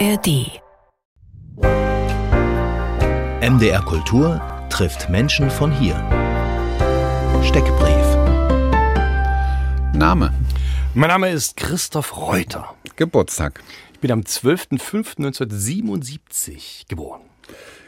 [0.00, 0.60] ARD.
[3.40, 5.94] MDR Kultur trifft Menschen von hier.
[7.44, 8.16] Steckbrief.
[9.94, 10.34] Name.
[10.94, 12.74] Mein Name ist Christoph Reuter.
[12.96, 13.62] Geburtstag.
[13.92, 17.22] Ich bin am 12.05.1977 geboren.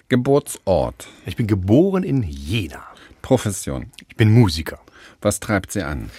[0.08, 1.08] Geburtsort.
[1.24, 2.84] Ich bin geboren in Jena.
[3.20, 3.90] Profession.
[4.08, 4.78] Ich bin Musiker.
[5.20, 6.12] Was treibt Sie an?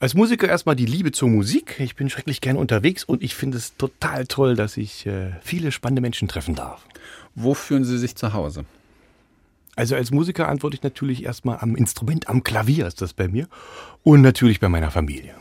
[0.00, 1.74] Als Musiker erstmal die Liebe zur Musik.
[1.80, 5.72] Ich bin schrecklich gern unterwegs und ich finde es total toll, dass ich äh, viele
[5.72, 6.86] spannende Menschen treffen darf.
[7.34, 8.64] Wo fühlen Sie sich zu Hause?
[9.74, 13.48] Also als Musiker antworte ich natürlich erstmal am Instrument, am Klavier ist das bei mir
[14.04, 15.34] und natürlich bei meiner Familie.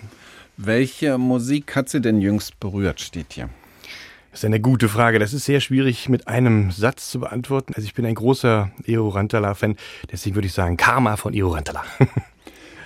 [0.57, 3.49] Welche Musik hat Sie denn jüngst berührt, steht hier.
[4.31, 5.19] Das ist eine gute Frage.
[5.19, 7.73] Das ist sehr schwierig mit einem Satz zu beantworten.
[7.75, 9.75] Also ich bin ein großer Eo Rantala-Fan,
[10.11, 11.83] deswegen würde ich sagen Karma von Eo Rantala.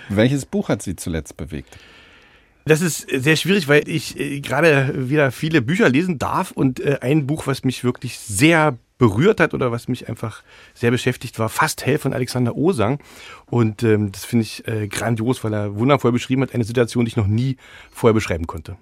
[0.08, 1.78] Welches Buch hat Sie zuletzt bewegt?
[2.64, 6.98] Das ist sehr schwierig, weil ich äh, gerade wieder viele Bücher lesen darf und äh,
[7.00, 11.48] ein Buch, was mich wirklich sehr berührt hat oder was mich einfach sehr beschäftigt war,
[11.48, 13.00] Fast Hell von Alexander Osang.
[13.46, 17.08] Und ähm, das finde ich äh, grandios, weil er wundervoll beschrieben hat, eine Situation, die
[17.08, 17.56] ich noch nie
[17.90, 18.76] vorher beschreiben konnte.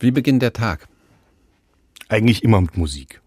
[0.00, 0.88] Wie beginnt der Tag?
[2.08, 3.20] Eigentlich immer mit Musik.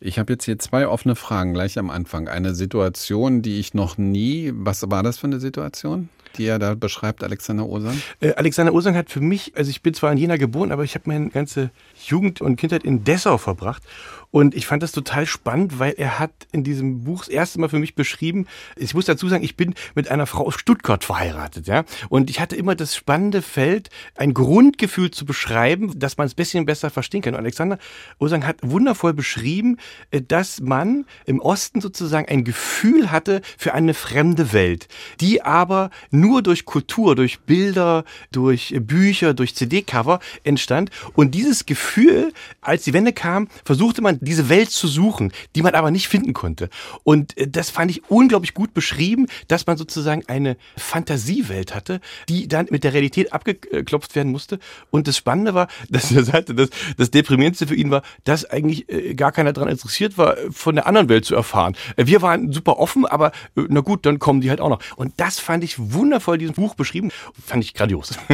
[0.00, 2.26] Ich habe jetzt hier zwei offene Fragen gleich am Anfang.
[2.26, 4.52] Eine Situation, die ich noch nie.
[4.54, 6.08] Was war das für eine Situation?
[6.36, 8.00] Die er da beschreibt, Alexander Osang?
[8.20, 10.94] Äh, Alexander Osang hat für mich, also ich bin zwar in Jena geboren, aber ich
[10.94, 11.70] habe meine ganze
[12.06, 13.82] Jugend und Kindheit in Dessau verbracht.
[14.30, 17.70] Und ich fand das total spannend, weil er hat in diesem Buch das erste Mal
[17.70, 21.66] für mich beschrieben, ich muss dazu sagen, ich bin mit einer Frau aus Stuttgart verheiratet,
[21.66, 21.84] ja.
[22.10, 26.36] Und ich hatte immer das spannende Feld, ein Grundgefühl zu beschreiben, dass man es ein
[26.36, 27.34] bisschen besser verstehen kann.
[27.34, 27.78] Und Alexander
[28.18, 29.78] Osang hat wundervoll beschrieben,
[30.10, 34.88] äh, dass man im Osten sozusagen ein Gefühl hatte für eine fremde Welt,
[35.20, 40.90] die aber nur durch Kultur, durch Bilder, durch Bücher, durch CD-Cover entstand.
[41.14, 45.74] Und dieses Gefühl, als die Wende kam, versuchte man diese Welt zu suchen, die man
[45.74, 46.68] aber nicht finden konnte.
[47.04, 52.48] Und äh, das fand ich unglaublich gut beschrieben, dass man sozusagen eine Fantasiewelt hatte, die
[52.48, 54.58] dann mit der Realität abgeklopft werden musste.
[54.90, 58.88] Und das Spannende war, dass er sagte, dass das Deprimierendste für ihn war, dass eigentlich
[58.90, 61.76] äh, gar keiner daran interessiert war, von der anderen Welt zu erfahren.
[61.96, 64.80] Äh, wir waren super offen, aber na gut, dann kommen die halt auch noch.
[64.96, 67.10] Und das fand ich wundervoll, dieses Buch beschrieben.
[67.44, 68.18] Fand ich grandios.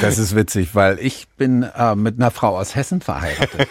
[0.00, 3.68] Das ist witzig, weil ich bin äh, mit einer Frau aus Hessen verheiratet.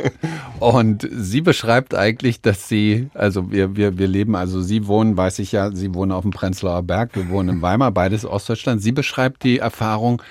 [0.60, 5.38] Und sie beschreibt eigentlich, dass sie, also wir, wir, wir leben, also sie wohnen, weiß
[5.38, 8.82] ich ja, sie wohnen auf dem Prenzlauer Berg, wir wohnen in Weimar, beides Ostdeutschland.
[8.82, 10.22] Sie beschreibt die Erfahrung,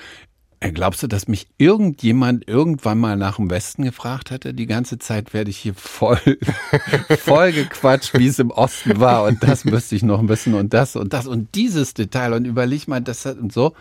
[0.60, 4.56] Glaubst du, dass mich irgendjemand irgendwann mal nach dem Westen gefragt hätte?
[4.56, 6.20] Die ganze Zeit werde ich hier voll,
[7.20, 10.74] voll gequatscht, wie es im Osten war und das müsste ich noch ein bisschen und
[10.74, 13.74] das und das und dieses Detail und überleg mal das und so.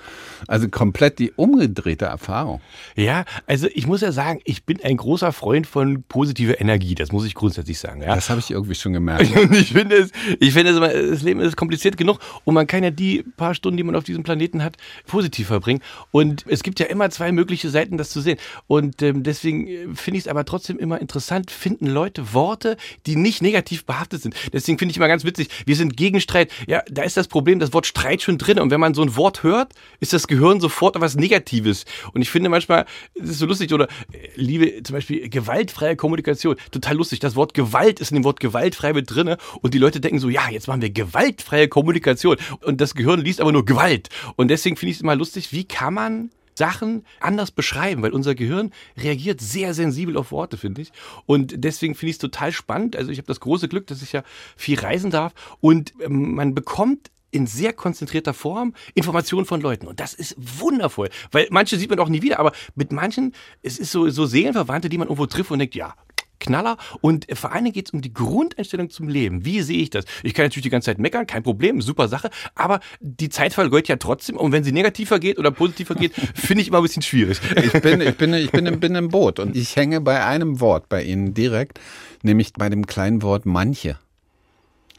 [0.48, 2.60] Also komplett die umgedrehte Erfahrung.
[2.94, 6.94] Ja, also ich muss ja sagen, ich bin ein großer Freund von positiver Energie.
[6.94, 8.03] Das muss ich grundsätzlich sagen.
[8.03, 8.14] Ja?
[8.14, 9.34] Das habe ich irgendwie schon gemerkt.
[9.37, 10.10] Und ich finde es,
[10.41, 13.78] ich finde es, das Leben ist kompliziert genug und man kann ja die paar Stunden,
[13.78, 14.76] die man auf diesem Planeten hat,
[15.06, 15.81] positiv verbringen.
[16.10, 18.38] Und es gibt ja immer zwei mögliche Seiten, das zu sehen.
[18.66, 23.15] Und ähm, deswegen äh, finde ich es aber trotzdem immer interessant, finden Leute Worte, die
[23.15, 24.34] nicht negativ behaftet sind.
[24.53, 26.50] Deswegen finde ich immer ganz witzig, wir sind gegen Streit.
[26.66, 28.59] Ja, da ist das Problem, das Wort Streit schon drin.
[28.59, 31.84] Und wenn man so ein Wort hört, ist das Gehirn sofort etwas Negatives.
[32.12, 32.84] Und ich finde manchmal,
[33.15, 37.21] es ist so lustig, oder äh, liebe zum Beispiel gewaltfreie Kommunikation, total lustig.
[37.21, 40.28] Das Wort Gewalt ist in dem Wort gewaltfrei mit drinne und die Leute denken so,
[40.28, 42.37] ja, jetzt machen wir gewaltfreie Kommunikation.
[42.62, 44.09] Und das Gehirn liest aber nur Gewalt.
[44.34, 48.34] Und deswegen finde ich es immer lustig, wie kann man Sachen anders beschreiben, weil unser
[48.34, 50.93] Gehirn reagiert sehr sensibel auf Worte, finde ich.
[51.27, 52.97] Und deswegen finde ich es total spannend.
[52.97, 54.22] Also ich habe das große Glück, dass ich ja
[54.56, 59.87] viel reisen darf und ähm, man bekommt in sehr konzentrierter Form Informationen von Leuten.
[59.87, 63.78] Und das ist wundervoll, weil manche sieht man auch nie wieder, aber mit manchen, es
[63.78, 65.94] ist so, so Seelenverwandte, die man irgendwo trifft und denkt, ja,
[66.39, 66.77] Knaller.
[67.01, 69.45] Und vor allen Dingen geht es um die Grundeinstellung zum Leben.
[69.45, 70.05] Wie sehe ich das?
[70.23, 72.31] Ich kann natürlich die ganze Zeit meckern, kein Problem, super Sache.
[72.55, 74.37] Aber die Zeit vergeht ja trotzdem.
[74.37, 77.41] Und wenn sie negativer geht oder positiver geht, finde ich immer ein bisschen schwierig.
[77.57, 80.88] Ich bin, ich bin, ich bin, bin im Boot und ich hänge bei einem Wort
[80.88, 81.81] bei Ihnen direkt,
[82.23, 83.99] nämlich bei dem kleinen Wort manche.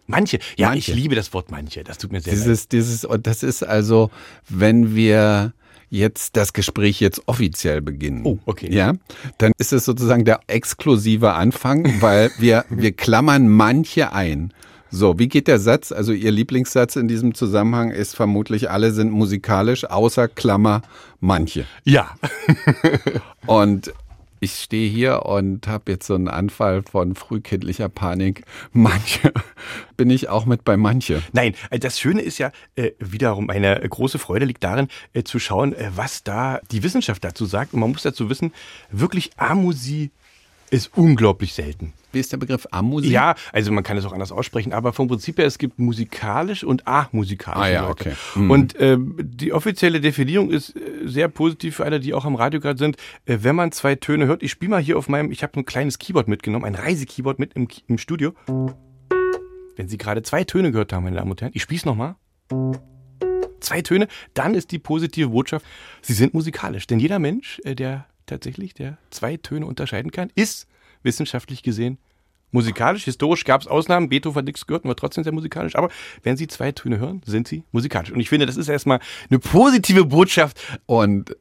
[0.07, 0.91] Manche, ja, manche.
[0.91, 1.83] ich liebe das Wort manche.
[1.83, 2.71] Das tut mir sehr dieses, leid.
[2.71, 4.09] Dieses, das ist also,
[4.47, 5.53] wenn wir
[5.89, 8.21] jetzt das Gespräch jetzt offiziell beginnen.
[8.25, 8.73] Oh, okay.
[8.73, 8.93] Ja,
[9.37, 14.53] dann ist es sozusagen der exklusive Anfang, weil wir, wir klammern manche ein.
[14.89, 15.91] So, wie geht der Satz?
[15.91, 20.81] Also Ihr Lieblingssatz in diesem Zusammenhang ist vermutlich, alle sind musikalisch, außer Klammer
[21.19, 21.65] manche.
[21.83, 22.15] Ja.
[23.45, 23.93] Und
[24.39, 28.43] ich stehe hier und habe jetzt so einen Anfall von frühkindlicher Panik.
[28.71, 29.33] Manche
[29.97, 31.21] bin ich auch mit bei manche.
[31.33, 35.39] Nein, äh, das Schöne ist ja äh, wiederum eine große Freude liegt darin äh, zu
[35.39, 37.73] schauen, äh, was da die Wissenschaft dazu sagt.
[37.73, 38.53] Und man muss dazu wissen,
[38.91, 40.11] wirklich Amusi
[40.69, 41.93] ist unglaublich selten.
[42.17, 43.11] Wie ist der Begriff Amusik?
[43.11, 46.63] Ja, also man kann es auch anders aussprechen, aber vom Prinzip her, es gibt musikalisch
[46.63, 47.61] und amusikalisch.
[47.61, 47.91] Ah, ja, Leute.
[47.91, 48.13] okay.
[48.33, 48.49] Mhm.
[48.49, 52.59] Und äh, die offizielle Definition ist äh, sehr positiv für alle, die auch am Radio
[52.59, 52.97] gerade sind.
[53.27, 55.65] Äh, wenn man zwei Töne hört, ich spiele mal hier auf meinem, ich habe ein
[55.65, 58.33] kleines Keyboard mitgenommen, ein Reisekeyboard mit im, im Studio.
[59.75, 62.15] Wenn Sie gerade zwei Töne gehört haben, meine Damen und Herren, ich spiele es nochmal.
[63.59, 65.63] Zwei Töne, dann ist die positive Botschaft,
[66.01, 66.87] Sie sind musikalisch.
[66.87, 70.67] Denn jeder Mensch, äh, der tatsächlich, der zwei Töne unterscheiden kann, ist
[71.03, 71.99] wissenschaftlich gesehen
[72.51, 73.03] musikalisch.
[73.05, 74.09] Historisch gab es Ausnahmen.
[74.09, 75.75] Beethoven hat gehört war trotzdem sehr musikalisch.
[75.75, 75.89] Aber
[76.23, 78.11] wenn Sie zwei Töne hören, sind Sie musikalisch.
[78.11, 78.99] Und ich finde, das ist erstmal
[79.29, 80.59] eine positive Botschaft.
[80.85, 81.35] Und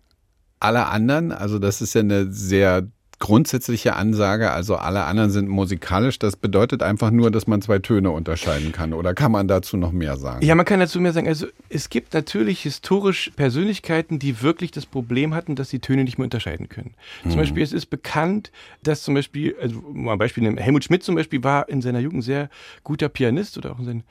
[0.59, 2.89] alle anderen, also das ist ja eine sehr
[3.19, 6.19] grundsätzliche Ansage, also alle anderen sind musikalisch.
[6.19, 8.93] Das bedeutet einfach nur, dass man zwei Töne unterscheiden kann.
[8.93, 10.45] Oder kann man dazu noch mehr sagen?
[10.45, 11.27] Ja, man kann dazu mehr sagen.
[11.27, 16.19] Also es gibt natürlich historisch Persönlichkeiten, die wirklich das Problem hatten, dass sie Töne nicht
[16.19, 16.95] mehr unterscheiden können.
[17.23, 18.53] Zum Beispiel, es ist bekannt,
[18.83, 22.01] dass zum Beispiel, also mal ein Beispiel nehmen, Helmut Schmidt zum Beispiel war in seiner
[22.01, 22.51] Jugend sehr
[22.85, 24.05] guter Pianist oder auch in seinen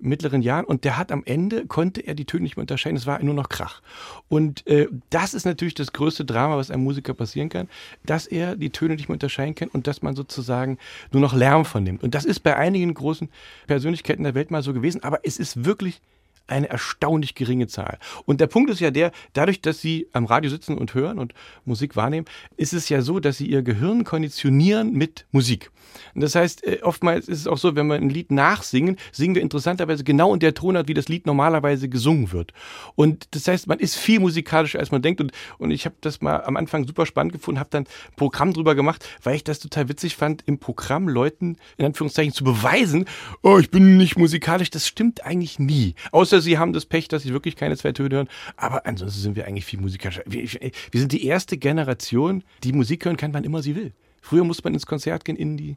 [0.00, 3.06] mittleren Jahren und der hat am Ende, konnte er die Töne nicht mehr unterscheiden, es
[3.06, 3.82] war nur noch Krach.
[4.28, 7.68] Und äh, das ist natürlich das größte Drama, was einem Musiker passieren kann,
[8.04, 10.78] dass er die Töne nicht mehr unterscheiden kann und dass man sozusagen
[11.12, 12.02] nur noch Lärm vernimmt.
[12.02, 13.28] Und das ist bei einigen großen
[13.66, 16.00] Persönlichkeiten der Welt mal so gewesen, aber es ist wirklich
[16.46, 17.98] eine erstaunlich geringe Zahl.
[18.26, 21.34] Und der Punkt ist ja der, dadurch, dass Sie am Radio sitzen und hören und
[21.64, 22.26] Musik wahrnehmen,
[22.56, 25.70] ist es ja so, dass Sie Ihr Gehirn konditionieren mit Musik.
[26.14, 29.34] Und das heißt, äh, oftmals ist es auch so, wenn wir ein Lied nachsingen, singen
[29.34, 32.52] wir interessanterweise genau in der Tonart, wie das Lied normalerweise gesungen wird.
[32.94, 35.20] Und das heißt, man ist viel musikalischer, als man denkt.
[35.20, 38.52] Und, und ich habe das mal am Anfang super spannend gefunden, habe dann ein Programm
[38.52, 43.06] drüber gemacht, weil ich das total witzig fand, im Programm Leuten in Anführungszeichen zu beweisen,
[43.42, 44.70] oh, ich bin nicht musikalisch.
[44.70, 45.94] Das stimmt eigentlich nie.
[46.12, 48.28] Außer sie haben das Pech, dass sie wirklich keine zwei Töne hören.
[48.56, 50.22] Aber ansonsten sind wir eigentlich viel musikalischer.
[50.26, 53.92] Wir, wir sind die erste Generation, die Musik hören kann, wann immer sie will.
[54.22, 55.76] Früher musste man ins Konzert gehen, in die,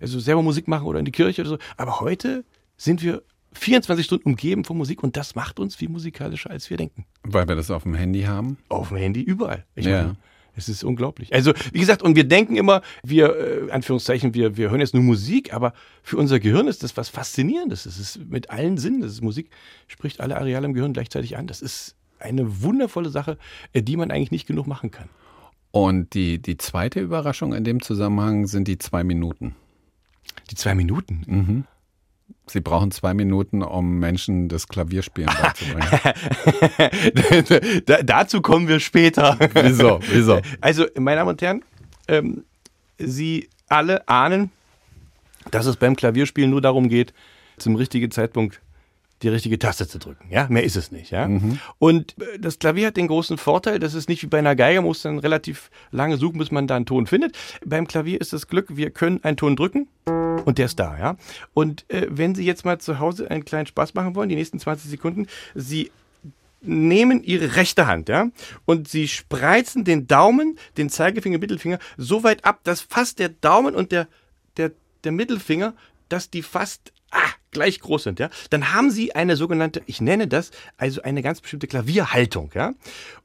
[0.00, 1.58] also selber Musik machen oder in die Kirche oder so.
[1.76, 2.44] Aber heute
[2.76, 6.76] sind wir 24 Stunden umgeben von Musik und das macht uns viel musikalischer, als wir
[6.76, 7.04] denken.
[7.24, 8.58] Weil wir das auf dem Handy haben?
[8.68, 9.66] Auf dem Handy überall.
[9.74, 10.02] Ich Ja.
[10.02, 10.16] meine,
[10.56, 11.32] es ist unglaublich.
[11.32, 15.02] Also, wie gesagt, und wir denken immer, wir, äh, Anführungszeichen, wir, wir hören jetzt nur
[15.02, 17.86] Musik, aber für unser Gehirn ist das was Faszinierendes.
[17.86, 19.50] Es ist mit allen Sinnen, das ist Musik,
[19.86, 21.46] spricht alle Areale im Gehirn gleichzeitig an.
[21.46, 23.38] Das ist eine wundervolle Sache,
[23.72, 25.08] äh, die man eigentlich nicht genug machen kann.
[25.72, 29.54] Und die, die zweite Überraschung in dem Zusammenhang sind die zwei Minuten.
[30.50, 31.22] Die zwei Minuten.
[31.26, 31.64] Mhm.
[32.46, 35.88] Sie brauchen zwei Minuten, um Menschen das Klavierspielen beizubringen.
[37.86, 39.38] da, dazu kommen wir später.
[39.54, 40.00] Wieso?
[40.10, 40.40] Wieso?
[40.60, 41.64] Also, meine Damen und Herren,
[42.08, 42.44] ähm,
[42.98, 44.50] Sie alle ahnen,
[45.50, 47.14] dass es beim Klavierspielen nur darum geht,
[47.56, 48.60] zum richtigen Zeitpunkt
[49.22, 50.28] die richtige Taste zu drücken.
[50.30, 51.10] Ja, mehr ist es nicht.
[51.10, 51.28] Ja.
[51.78, 54.80] Und äh, das Klavier hat den großen Vorteil, dass es nicht wie bei einer Geige,
[54.80, 57.36] muss dann relativ lange suchen, bis man da einen Ton findet.
[57.64, 59.88] Beim Klavier ist das Glück, wir können einen Ton drücken
[60.44, 60.98] und der ist da.
[60.98, 61.16] Ja.
[61.54, 64.58] Und äh, wenn Sie jetzt mal zu Hause einen kleinen Spaß machen wollen, die nächsten
[64.58, 65.90] 20 Sekunden, Sie
[66.62, 68.28] nehmen ihre rechte Hand, ja,
[68.66, 73.74] und sie spreizen den Daumen, den Zeigefinger, Mittelfinger so weit ab, dass fast der Daumen
[73.74, 74.08] und der,
[74.58, 74.72] der,
[75.04, 75.74] der Mittelfinger,
[76.10, 76.92] dass die fast
[77.50, 78.30] gleich groß sind, ja.
[78.50, 82.72] Dann haben sie eine sogenannte, ich nenne das, also eine ganz bestimmte Klavierhaltung, ja.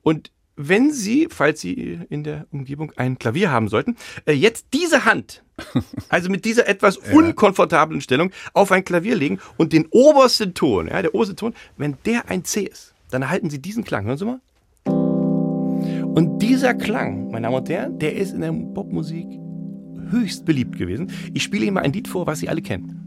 [0.02, 5.06] Und wenn Sie, falls Sie in der Umgebung ein Klavier haben sollten, äh, jetzt diese
[5.06, 5.44] Hand,
[6.10, 11.02] also mit dieser etwas unkomfortablen Stellung, auf ein Klavier legen und den obersten Ton, ja,
[11.02, 14.06] der oberste Ton, wenn der ein C ist, dann erhalten Sie diesen Klang.
[14.06, 14.40] Hören Sie mal.
[14.86, 19.28] Und dieser Klang, meine Damen und Herren, der ist in der Popmusik
[20.12, 21.12] höchst beliebt gewesen.
[21.34, 23.05] Ich spiele Ihnen mal ein Lied vor, was Sie alle kennen.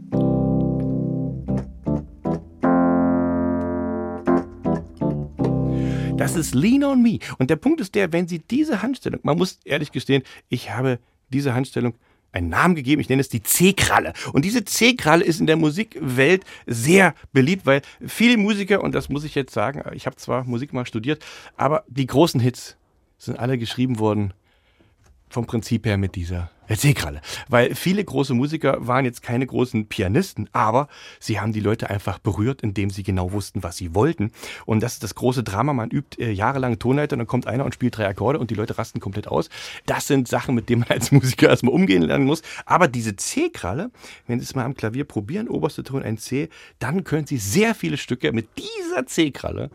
[6.19, 7.19] Das ist Lean on Me.
[7.37, 10.99] Und der Punkt ist der, wenn Sie diese Handstellung, man muss ehrlich gestehen, ich habe
[11.29, 11.95] diese Handstellung
[12.31, 14.13] einen Namen gegeben, ich nenne es die C-Kralle.
[14.33, 19.23] Und diese C-Kralle ist in der Musikwelt sehr beliebt, weil viele Musiker, und das muss
[19.23, 21.25] ich jetzt sagen, ich habe zwar Musik mal studiert,
[21.57, 22.77] aber die großen Hits
[23.17, 24.33] sind alle geschrieben worden
[25.29, 27.21] vom Prinzip her mit dieser C-Kralle.
[27.47, 30.87] Weil viele große Musiker waren jetzt keine großen Pianisten, aber
[31.19, 34.31] sie haben die Leute einfach berührt, indem sie genau wussten, was sie wollten.
[34.65, 35.73] Und das ist das große Drama.
[35.73, 38.77] Man übt äh, jahrelang Tonleiter, dann kommt einer und spielt drei Akkorde und die Leute
[38.77, 39.49] rasten komplett aus.
[39.85, 42.41] Das sind Sachen, mit denen man als Musiker erstmal umgehen lernen muss.
[42.65, 43.91] Aber diese C-Kralle,
[44.27, 46.49] wenn Sie es mal am Klavier probieren, oberste Ton ein C,
[46.79, 49.69] dann können Sie sehr viele Stücke mit dieser C-Kralle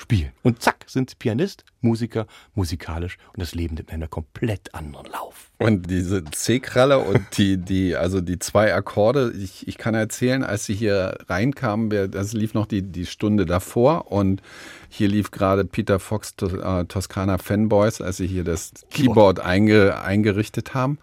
[0.00, 0.32] spielen.
[0.42, 5.50] Und zack, sind Sie Pianist, Musiker, musikalisch und das Leben nimmt einen komplett anderen Lauf.
[5.58, 10.64] Und diese C-Kralle und die, die, also die zwei Akkorde, ich, ich kann erzählen, als
[10.64, 14.40] sie hier reinkamen, wir, das lief noch die, die Stunde davor und
[14.88, 20.02] hier lief gerade Peter Fox to, äh, Toskana Fanboys, als sie hier das Keyboard einge,
[20.02, 20.98] eingerichtet haben.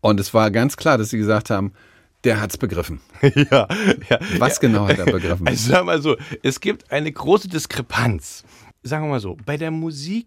[0.00, 1.72] Und es war ganz klar, dass sie gesagt haben,
[2.24, 3.00] der hat's begriffen.
[3.22, 3.68] ja,
[4.08, 4.18] ja.
[4.38, 4.60] Was ja.
[4.60, 5.46] genau hat er begriffen?
[5.46, 8.44] Also wir mal so, es gibt eine große Diskrepanz.
[8.82, 10.26] Sagen wir mal so, bei der Musik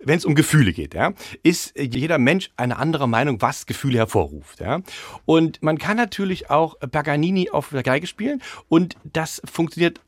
[0.00, 1.12] wenn es um Gefühle geht, ja,
[1.42, 4.80] ist jeder Mensch eine andere Meinung, was Gefühle hervorruft, ja.
[5.24, 10.00] Und man kann natürlich auch Paganini auf der Geige spielen und das funktioniert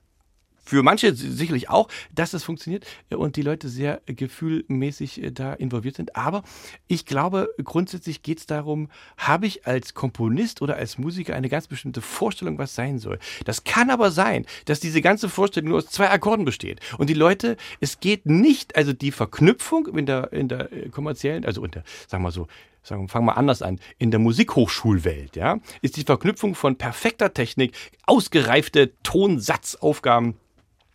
[0.64, 5.96] für manche sicherlich auch, dass das funktioniert und die Leute sehr gefühlmäßig äh, da involviert
[5.96, 6.16] sind.
[6.16, 6.42] Aber
[6.86, 11.66] ich glaube, grundsätzlich geht es darum, habe ich als Komponist oder als Musiker eine ganz
[11.66, 13.18] bestimmte Vorstellung, was sein soll.
[13.44, 16.80] Das kann aber sein, dass diese ganze Vorstellung nur aus zwei Akkorden besteht.
[16.98, 21.44] Und die Leute, es geht nicht, also die Verknüpfung in der, in der äh, kommerziellen,
[21.44, 22.46] also unter, sagen wir so,
[22.82, 27.74] sagen, fangen wir anders an, in der Musikhochschulwelt, ja, ist die Verknüpfung von perfekter Technik,
[28.06, 30.36] ausgereifte Tonsatzaufgaben,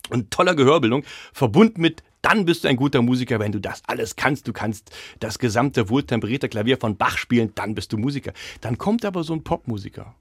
[0.09, 4.15] und toller Gehörbildung, verbunden mit dann bist du ein guter Musiker, wenn du das alles
[4.15, 4.47] kannst.
[4.47, 8.33] Du kannst das gesamte wohltemperierte Klavier von Bach spielen, dann bist du Musiker.
[8.61, 10.15] Dann kommt aber so ein Popmusiker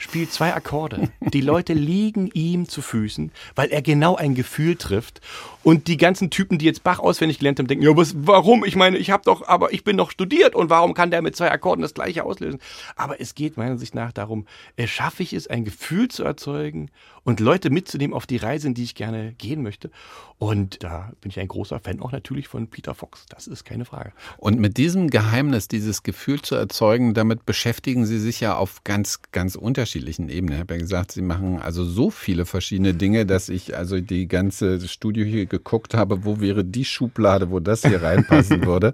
[0.00, 1.10] spielt zwei Akkorde.
[1.20, 5.20] Die Leute liegen ihm zu Füßen, weil er genau ein Gefühl trifft.
[5.62, 8.64] Und die ganzen Typen, die jetzt Bach auswendig gelernt haben, denken, ja, was, warum?
[8.64, 11.36] Ich meine, ich habe doch, aber ich bin doch studiert und warum kann der mit
[11.36, 12.60] zwei Akkorden das gleiche auslösen?
[12.96, 14.46] Aber es geht meiner Sicht nach darum,
[14.86, 16.90] schaffe ich es, ein Gefühl zu erzeugen
[17.24, 19.90] und Leute mitzunehmen auf die Reise, in die ich gerne gehen möchte.
[20.38, 23.26] Und da bin ich ein großer Fan auch natürlich von Peter Fox.
[23.28, 24.12] Das ist keine Frage.
[24.38, 29.20] Und mit diesem Geheimnis, dieses Gefühl zu erzeugen, damit beschäftigen Sie sich ja auf ganz,
[29.32, 29.54] ganz
[29.90, 30.54] unterschiedlichen Ebenen.
[30.54, 34.28] Ich habe ja gesagt, Sie machen also so viele verschiedene Dinge, dass ich also die
[34.28, 38.92] ganze Studio hier geguckt habe, wo wäre die Schublade, wo das hier reinpassen würde.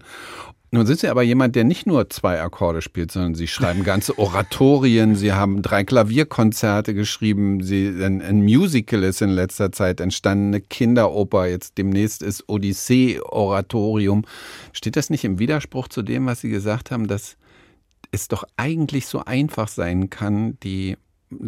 [0.73, 4.19] Nun sind Sie aber jemand, der nicht nur zwei Akkorde spielt, sondern Sie schreiben ganze
[4.19, 10.49] Oratorien, Sie haben drei Klavierkonzerte geschrieben, Sie, ein, ein Musical ist in letzter Zeit entstanden,
[10.49, 14.25] eine Kinderoper, jetzt demnächst ist Odyssee-Oratorium.
[14.73, 17.37] Steht das nicht im Widerspruch zu dem, was Sie gesagt haben, dass
[18.11, 20.97] es doch eigentlich so einfach sein kann, die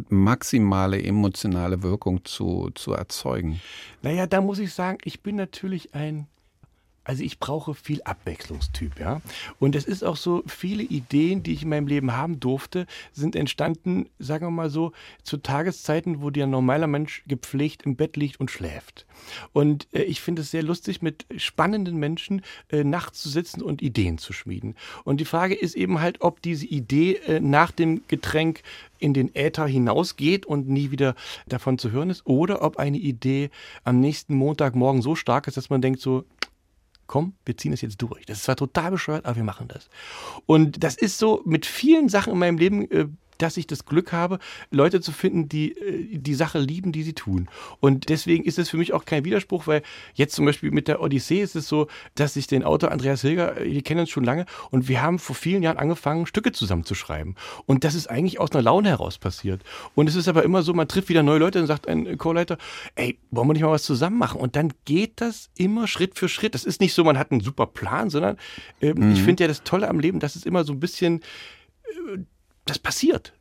[0.09, 3.61] maximale emotionale Wirkung zu, zu erzeugen?
[4.03, 6.27] Naja, da muss ich sagen, ich bin natürlich ein
[7.09, 9.23] also ich brauche viel Abwechslungstyp, ja.
[9.59, 13.35] Und es ist auch so, viele Ideen, die ich in meinem Leben haben durfte, sind
[13.35, 18.39] entstanden, sagen wir mal so, zu Tageszeiten, wo der normaler Mensch gepflegt im Bett liegt
[18.41, 19.07] und schläft.
[19.55, 23.81] Und äh, ich finde es sehr lustig, mit spannenden Menschen äh, nachts zu sitzen und
[23.81, 24.77] Ideen zu schmieden.
[25.05, 28.61] Und die Frage ist eben halt, ob diese Idee äh, nach dem Getränk
[28.99, 31.15] in den Äther hinausgeht und nie wieder
[31.47, 33.49] davon zu hören ist, oder ob eine Idee
[33.83, 36.27] am nächsten Montagmorgen so stark ist, dass man denkt so,
[37.09, 38.25] komm, wir ziehen es jetzt durch.
[38.27, 39.89] Das ist zwar total bescheuert, aber wir machen das.
[40.47, 44.13] Und das ist so mit vielen Sachen in meinem Leben äh, dass ich das Glück
[44.13, 44.39] habe,
[44.71, 47.49] Leute zu finden, die äh, die Sache lieben, die sie tun.
[47.81, 49.83] Und deswegen ist es für mich auch kein Widerspruch, weil
[50.15, 53.61] jetzt zum Beispiel mit der Odyssee ist es so, dass ich den Autor Andreas Hilger,
[53.61, 57.37] äh, wir kennen uns schon lange und wir haben vor vielen Jahren angefangen, Stücke zusammenzuschreiben.
[57.67, 59.63] Und das ist eigentlich aus einer Laune heraus passiert.
[59.95, 62.59] Und es ist aber immer so, man trifft wieder neue Leute und sagt ein Chorleiter,
[62.95, 64.41] ey, wollen wir nicht mal was zusammen machen?
[64.41, 66.55] Und dann geht das immer Schritt für Schritt.
[66.55, 68.37] Das ist nicht so, man hat einen super Plan, sondern
[68.81, 69.13] äh, mhm.
[69.13, 71.23] ich finde ja das Tolle am Leben, dass es immer so ein bisschen
[72.13, 72.19] äh,
[72.71, 73.33] das passiert.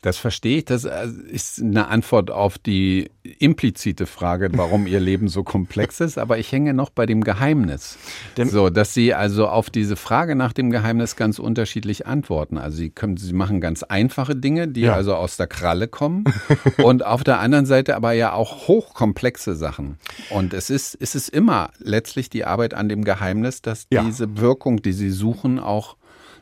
[0.00, 0.64] Das verstehe ich.
[0.64, 6.18] Das äh, ist eine Antwort auf die implizite Frage, warum Ihr Leben so komplex ist.
[6.18, 7.98] Aber ich hänge noch bei dem Geheimnis.
[8.36, 12.58] so, dass Sie also auf diese Frage nach dem Geheimnis ganz unterschiedlich antworten.
[12.58, 14.94] Also Sie können, Sie machen ganz einfache Dinge, die ja.
[14.94, 16.22] also aus der Kralle kommen.
[16.78, 19.98] und auf der anderen Seite aber ja auch hochkomplexe Sachen.
[20.30, 24.04] Und es ist, es ist immer letztlich die Arbeit an dem Geheimnis, dass ja.
[24.04, 25.96] diese Wirkung, die Sie suchen, auch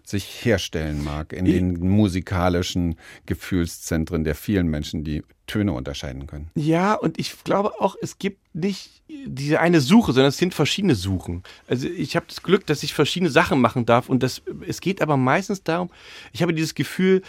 [0.08, 2.96] sich herstellen mag in den musikalischen
[3.26, 6.50] Gefühlszentren der vielen Menschen, die Töne unterscheiden können.
[6.54, 10.94] Ja, und ich glaube auch, es gibt nicht diese eine Suche, sondern es sind verschiedene
[10.94, 11.42] Suchen.
[11.68, 15.00] Also ich habe das Glück, dass ich verschiedene Sachen machen darf und das, es geht
[15.00, 15.90] aber meistens darum,
[16.32, 17.22] ich habe dieses Gefühl,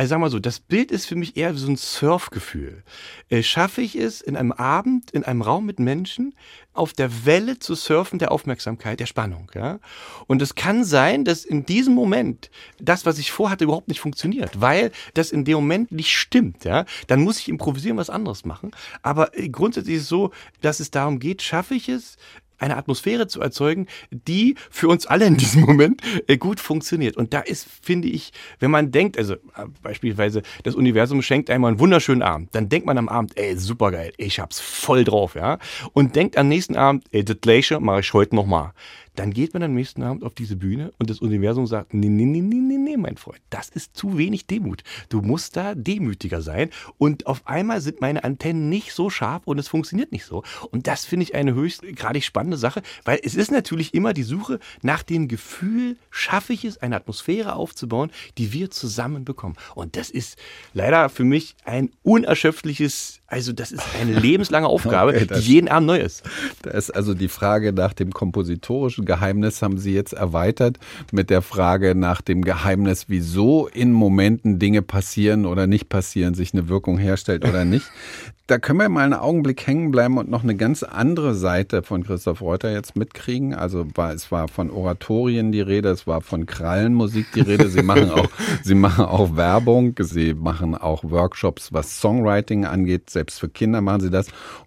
[0.00, 2.84] also sag mal so, das Bild ist für mich eher so ein Surfgefühl.
[3.28, 6.34] Äh, schaffe ich es, in einem Abend, in einem Raum mit Menschen,
[6.72, 9.78] auf der Welle zu surfen der Aufmerksamkeit, der Spannung, ja?
[10.26, 14.62] Und es kann sein, dass in diesem Moment das, was ich vorhatte, überhaupt nicht funktioniert,
[14.62, 16.86] weil das in dem Moment nicht stimmt, ja?
[17.06, 18.70] Dann muss ich improvisieren, was anderes machen.
[19.02, 20.30] Aber äh, grundsätzlich ist es so,
[20.62, 22.16] dass es darum geht, schaffe ich es,
[22.60, 27.16] eine Atmosphäre zu erzeugen, die für uns alle in diesem Moment äh, gut funktioniert.
[27.16, 31.64] Und da ist, finde ich, wenn man denkt, also äh, beispielsweise das Universum schenkt einem
[31.64, 35.58] einen wunderschönen Abend, dann denkt man am Abend, ey, supergeil, ich hab's voll drauf, ja.
[35.92, 38.72] Und denkt am nächsten Abend, ey, das gleiche mache ich heute nochmal
[39.16, 42.24] dann geht man am nächsten Abend auf diese Bühne und das Universum sagt, nee, nee,
[42.24, 44.82] nee, nee, nee, nee, mein Freund, das ist zu wenig Demut.
[45.08, 46.70] Du musst da demütiger sein.
[46.98, 50.42] Und auf einmal sind meine Antennen nicht so scharf und es funktioniert nicht so.
[50.70, 54.22] Und das finde ich eine höchst gerade spannende Sache, weil es ist natürlich immer die
[54.22, 59.56] Suche nach dem Gefühl, schaffe ich es, eine Atmosphäre aufzubauen, die wir zusammen bekommen.
[59.74, 60.38] Und das ist
[60.72, 65.86] leider für mich ein unerschöpfliches, also das ist eine lebenslange Aufgabe, okay, die jeden Abend
[65.86, 66.24] neu ist.
[66.62, 70.78] Da ist also die Frage nach dem kompositorischen Geheimnis haben Sie jetzt erweitert
[71.12, 76.52] mit der Frage nach dem Geheimnis, wieso in Momenten Dinge passieren oder nicht passieren, sich
[76.52, 77.86] eine Wirkung herstellt oder nicht.
[78.50, 82.02] Da können wir mal einen Augenblick hängen bleiben und noch eine ganz andere Seite von
[82.02, 83.54] Christoph Reuter jetzt mitkriegen.
[83.54, 87.68] Also war, es war von Oratorien die Rede, es war von Krallenmusik die Rede.
[87.68, 88.28] Sie machen auch,
[88.64, 93.08] sie machen auch Werbung, sie machen auch Workshops, was Songwriting angeht.
[93.08, 94.26] Selbst für Kinder machen sie das.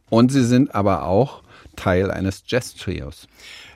[0.10, 1.44] Und sie sind aber auch
[1.75, 3.28] Teil eines Jazz-Trios.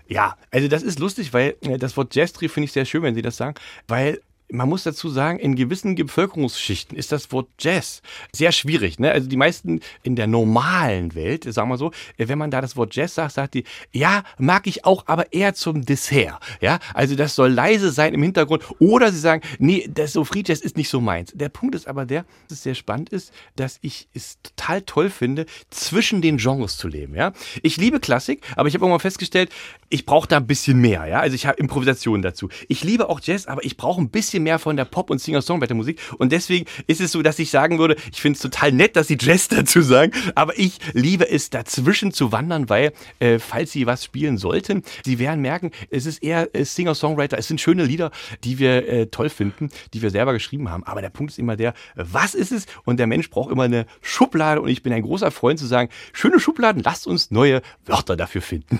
[0.07, 3.13] Ja, also das ist lustig, weil äh, das Wort Jazz-Trio finde ich sehr schön, wenn
[3.13, 3.55] Sie das sagen,
[3.89, 8.01] weil man muss dazu sagen, in gewissen Bevölkerungsschichten ist das Wort Jazz
[8.33, 8.99] sehr schwierig.
[8.99, 9.11] Ne?
[9.11, 12.95] Also die meisten in der normalen Welt, sagen wir so, wenn man da das Wort
[12.95, 16.39] Jazz sagt, sagt die, ja, mag ich auch, aber eher zum Dessert.
[16.61, 18.63] Ja, also das soll leise sein im Hintergrund.
[18.79, 21.31] Oder sie sagen, nee, das so Free Jazz ist nicht so meins.
[21.35, 25.09] Der Punkt ist aber der, dass es sehr spannend ist, dass ich es total toll
[25.09, 27.15] finde, zwischen den Genres zu leben.
[27.15, 29.51] Ja, ich liebe Klassik, aber ich habe irgendwann festgestellt,
[29.89, 31.05] ich brauche da ein bisschen mehr.
[31.05, 32.49] Ja, also ich habe Improvisation dazu.
[32.67, 35.19] Ich liebe auch Jazz, aber ich brauche ein bisschen bisschen mehr von der Pop- und
[35.19, 35.99] Singer-Songwriter-Musik.
[36.17, 39.07] Und deswegen ist es so, dass ich sagen würde, ich finde es total nett, dass
[39.07, 43.85] Sie Jazz dazu sagen, aber ich liebe es, dazwischen zu wandern, weil, äh, falls Sie
[43.85, 48.11] was spielen sollten, Sie werden merken, es ist eher äh, Singer-Songwriter, es sind schöne Lieder,
[48.43, 50.83] die wir äh, toll finden, die wir selber geschrieben haben.
[50.83, 52.65] Aber der Punkt ist immer der, was ist es?
[52.85, 55.89] Und der Mensch braucht immer eine Schublade und ich bin ein großer Freund zu sagen,
[56.13, 58.79] schöne Schubladen, lasst uns neue Wörter dafür finden.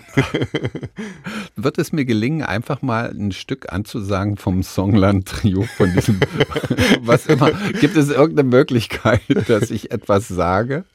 [1.56, 6.20] Wird es mir gelingen, einfach mal ein Stück anzusagen vom Songland Trio von diesem,
[7.02, 7.52] was immer.
[7.80, 10.86] Gibt es irgendeine Möglichkeit, dass ich etwas sage?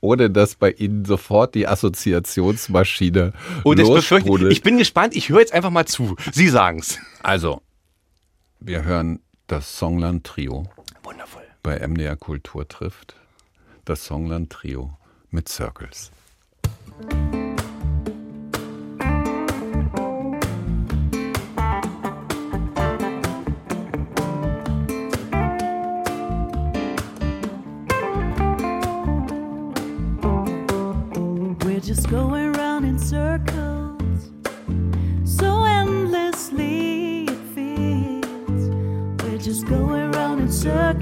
[0.00, 4.52] ohne dass bei Ihnen sofort die Assoziationsmaschine oh, lossprudelt.
[4.52, 6.16] Ich bin gespannt, ich höre jetzt einfach mal zu.
[6.32, 6.98] Sie sagen's.
[7.22, 7.60] Also,
[8.58, 10.66] wir hören das Songland Trio.
[11.04, 11.42] Wundervoll.
[11.62, 13.14] Bei MDR Kultur trifft
[13.84, 14.96] das Songland Trio
[15.30, 16.10] mit Circles.
[31.94, 34.30] Just going round in circles.
[35.24, 38.70] So endlessly it feels.
[39.24, 40.99] We're just going round in circles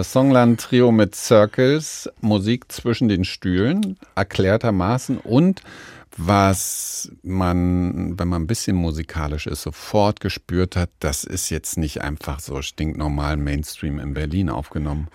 [0.00, 5.60] Das Songland-Trio mit Circles, Musik zwischen den Stühlen, erklärtermaßen und
[6.16, 12.00] was man, wenn man ein bisschen musikalisch ist, sofort gespürt hat, das ist jetzt nicht
[12.00, 15.08] einfach so stinknormal Mainstream in Berlin aufgenommen.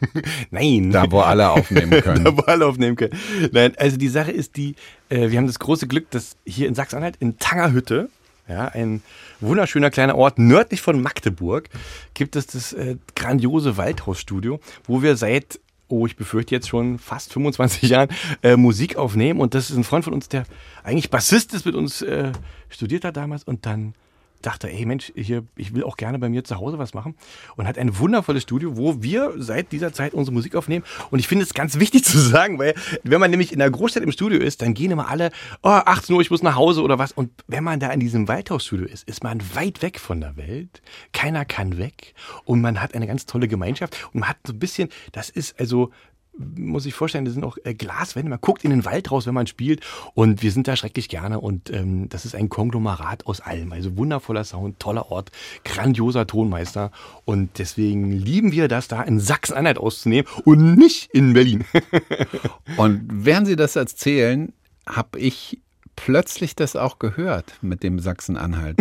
[0.50, 0.90] Nein.
[0.90, 2.24] Da, wo alle aufnehmen können.
[2.24, 3.18] da, wo alle aufnehmen können.
[3.52, 4.74] Nein, also die Sache ist die,
[5.08, 8.10] äh, wir haben das große Glück, dass hier in Sachsen-Anhalt in Tangerhütte,
[8.48, 9.02] ja, ein
[9.40, 11.68] wunderschöner kleiner Ort nördlich von Magdeburg,
[12.14, 17.32] gibt es das äh, grandiose Waldhausstudio, wo wir seit oh, ich befürchte jetzt schon fast
[17.32, 18.08] 25 Jahren
[18.42, 19.40] äh, Musik aufnehmen.
[19.40, 20.44] Und das ist ein Freund von uns, der
[20.82, 22.32] eigentlich Bassist ist, mit uns äh,
[22.68, 23.94] studiert hat damals und dann
[24.42, 27.14] dachte, ey Mensch, hier, ich will auch gerne bei mir zu Hause was machen
[27.56, 30.84] und hat ein wundervolles Studio, wo wir seit dieser Zeit unsere Musik aufnehmen.
[31.10, 34.02] Und ich finde es ganz wichtig zu sagen, weil wenn man nämlich in der Großstadt
[34.02, 35.30] im Studio ist, dann gehen immer alle,
[35.62, 37.12] oh, 18 Uhr, ich muss nach Hause oder was.
[37.12, 40.82] Und wenn man da in diesem Waldhausstudio ist, ist man weit weg von der Welt.
[41.12, 42.14] Keiner kann weg.
[42.44, 44.08] Und man hat eine ganz tolle Gemeinschaft.
[44.12, 45.90] Und man hat so ein bisschen, das ist also
[46.38, 48.30] muss ich vorstellen, das sind auch äh, Glaswände.
[48.30, 49.80] Man guckt in den Wald raus, wenn man spielt.
[50.14, 51.40] Und wir sind da schrecklich gerne.
[51.40, 53.72] Und ähm, das ist ein Konglomerat aus allem.
[53.72, 55.30] Also wundervoller Sound, toller Ort,
[55.64, 56.90] grandioser Tonmeister.
[57.24, 61.64] Und deswegen lieben wir das da in Sachsen-Anhalt auszunehmen und nicht in Berlin.
[62.76, 64.52] und während Sie das erzählen,
[64.86, 65.60] habe ich
[65.96, 68.76] plötzlich das auch gehört mit dem Sachsen-Anhalt.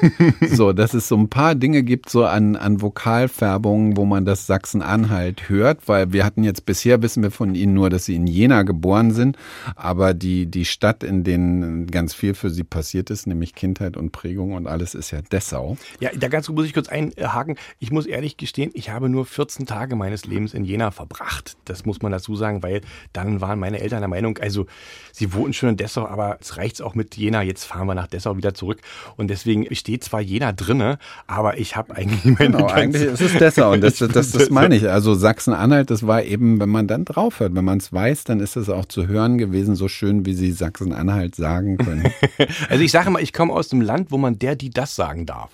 [0.52, 4.46] so, dass es so ein paar Dinge gibt, so an, an Vokalfärbungen, wo man das
[4.46, 8.26] Sachsen-Anhalt hört, weil wir hatten jetzt bisher, wissen wir von Ihnen nur, dass Sie in
[8.26, 9.36] Jena geboren sind,
[9.74, 14.12] aber die, die Stadt, in denen ganz viel für Sie passiert ist, nämlich Kindheit und
[14.12, 15.76] Prägung und alles, ist ja Dessau.
[16.00, 17.56] Ja, da ganz muss ich kurz einhaken.
[17.78, 21.56] Ich muss ehrlich gestehen, ich habe nur 14 Tage meines Lebens in Jena verbracht.
[21.64, 24.66] Das muss man dazu sagen, weil dann waren meine Eltern der Meinung, also
[25.12, 27.42] sie wohnten schon in Dessau, aber es reicht es auch mit Jena.
[27.42, 28.80] Jetzt fahren wir nach Dessau wieder zurück.
[29.16, 33.32] Und deswegen steht zwar Jena drinne, aber ich habe eigentlich meine Genau, eigentlich ist es
[33.34, 33.72] Dessau.
[33.72, 34.88] Und das, das, das, das meine ich.
[34.88, 38.56] Also Sachsen-Anhalt, das war eben, wenn man dann draufhört, wenn man es weiß, dann ist
[38.56, 42.12] es auch zu hören gewesen, so schön, wie Sie Sachsen-Anhalt sagen können.
[42.68, 45.26] also ich sage mal, ich komme aus einem Land, wo man der, die das sagen
[45.26, 45.50] darf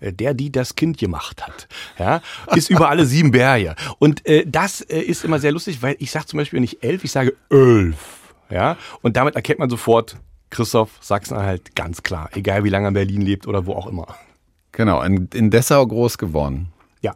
[0.00, 1.68] äh, der, die das Kind gemacht hat,
[1.98, 2.20] ja,
[2.54, 3.74] ist über alle sieben Berge.
[3.98, 7.02] Und äh, das äh, ist immer sehr lustig, weil ich sage zum Beispiel nicht elf,
[7.02, 7.96] ich sage elf,
[8.50, 10.16] ja, und damit erkennt man sofort,
[10.50, 12.30] Christoph Sachsen-Anhalt, ganz klar.
[12.32, 14.14] Egal wie lange er in Berlin lebt oder wo auch immer.
[14.72, 16.68] Genau, in, in Dessau groß geworden.
[17.02, 17.14] Ja.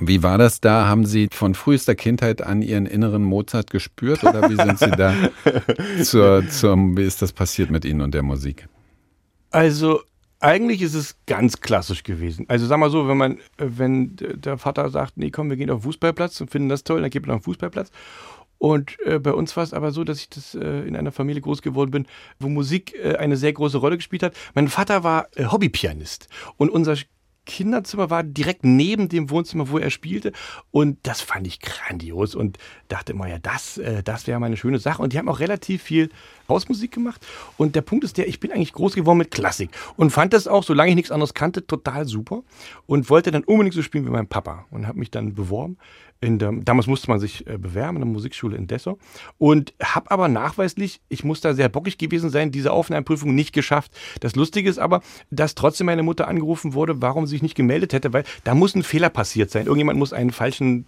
[0.00, 0.86] Wie war das da?
[0.86, 5.14] Haben Sie von frühester Kindheit an Ihren inneren Mozart gespürt oder wie sind Sie da
[6.02, 8.68] zur, zum, wie ist das passiert mit Ihnen und der Musik?
[9.50, 10.00] Also
[10.42, 12.46] eigentlich ist es ganz klassisch gewesen.
[12.48, 15.80] Also sag mal so, wenn man, wenn der Vater sagt, nee, komm, wir gehen auf
[15.80, 17.90] den Fußballplatz und finden das toll, dann geht man auf den Fußballplatz.
[18.62, 21.42] Und äh, bei uns war es aber so, dass ich das äh, in einer Familie
[21.42, 22.06] groß geworden bin,
[22.38, 24.34] wo Musik äh, eine sehr große Rolle gespielt hat.
[24.54, 26.94] Mein Vater war äh, Hobbypianist und unser
[27.44, 30.30] Kinderzimmer war direkt neben dem Wohnzimmer, wo er spielte.
[30.70, 34.56] Und das fand ich grandios und dachte immer, ja, das, äh, das wäre mal eine
[34.56, 35.02] schöne Sache.
[35.02, 36.10] Und die haben auch relativ viel
[36.48, 37.26] Hausmusik gemacht.
[37.56, 40.46] Und der Punkt ist der, ich bin eigentlich groß geworden mit Klassik und fand das
[40.46, 42.44] auch, solange ich nichts anderes kannte, total super.
[42.86, 44.66] Und wollte dann unbedingt so spielen wie mein Papa.
[44.70, 45.78] Und habe mich dann beworben
[46.22, 48.98] der, damals musste man sich äh, bewerben in der Musikschule in Dessau
[49.38, 53.92] und habe aber nachweislich, ich muss da sehr bockig gewesen sein, diese Aufnahmeprüfung nicht geschafft.
[54.20, 57.92] Das Lustige ist aber, dass trotzdem meine Mutter angerufen wurde, warum sie sich nicht gemeldet
[57.92, 59.66] hätte, weil da muss ein Fehler passiert sein.
[59.66, 60.86] Irgendjemand muss einen falschen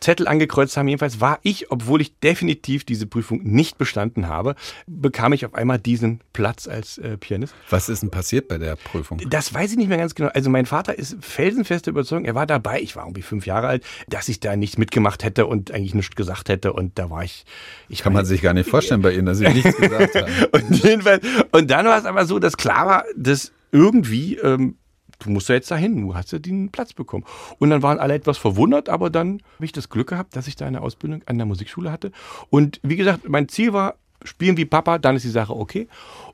[0.00, 0.88] Zettel angekreuzt haben.
[0.88, 4.54] Jedenfalls war ich, obwohl ich definitiv diese Prüfung nicht bestanden habe,
[4.86, 7.54] bekam ich auf einmal diesen Platz als äh, Pianist.
[7.70, 9.20] Was ist denn passiert bei der Prüfung?
[9.28, 10.30] Das weiß ich nicht mehr ganz genau.
[10.34, 13.84] Also mein Vater ist felsenfeste Überzeugung, er war dabei, ich war irgendwie fünf Jahre alt,
[14.08, 17.44] dass ich da nichts mitgemacht hätte und eigentlich nichts gesagt hätte und da war ich...
[17.88, 20.32] ich Kann man sich gar nicht vorstellen bei Ihnen, dass Sie nichts gesagt haben.
[20.52, 24.36] und, jedenfalls, und dann war es aber so, dass klar war, dass irgendwie...
[24.36, 24.76] Ähm,
[25.18, 27.24] du musst ja jetzt dahin, du hast ja den Platz bekommen.
[27.58, 30.56] Und dann waren alle etwas verwundert, aber dann habe ich das Glück gehabt, dass ich
[30.56, 32.12] da eine Ausbildung an der Musikschule hatte.
[32.50, 35.88] Und wie gesagt, mein Ziel war, spielen wie Papa, dann ist die Sache okay.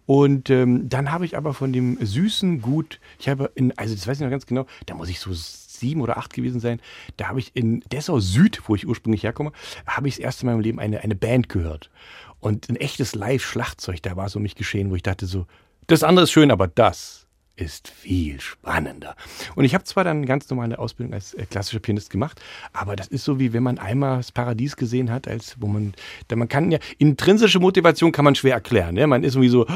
[0.07, 4.07] Und ähm, dann habe ich aber von dem süßen Gut, ich habe in, also das
[4.07, 6.81] weiß ich noch ganz genau, da muss ich so sieben oder acht gewesen sein,
[7.17, 9.53] da habe ich in Dessau Süd, wo ich ursprünglich herkomme,
[9.87, 11.91] habe ich das erste Mal in meinem Leben eine, eine Band gehört.
[12.41, 15.47] Und ein echtes Live-Schlagzeug, da war so um mich geschehen, wo ich dachte so,
[15.87, 17.22] das andere ist schön, aber das,
[17.57, 19.15] ist viel spannender.
[19.55, 22.41] Und ich habe zwar dann ganz normale Ausbildung als äh, klassischer Pianist gemacht,
[22.73, 25.95] aber das ist so wie wenn man einmal das Paradies gesehen hat, als wo man,
[26.29, 28.95] da man kann ja intrinsische Motivation kann man schwer erklären.
[28.95, 29.07] Ne?
[29.07, 29.67] Man ist irgendwie so,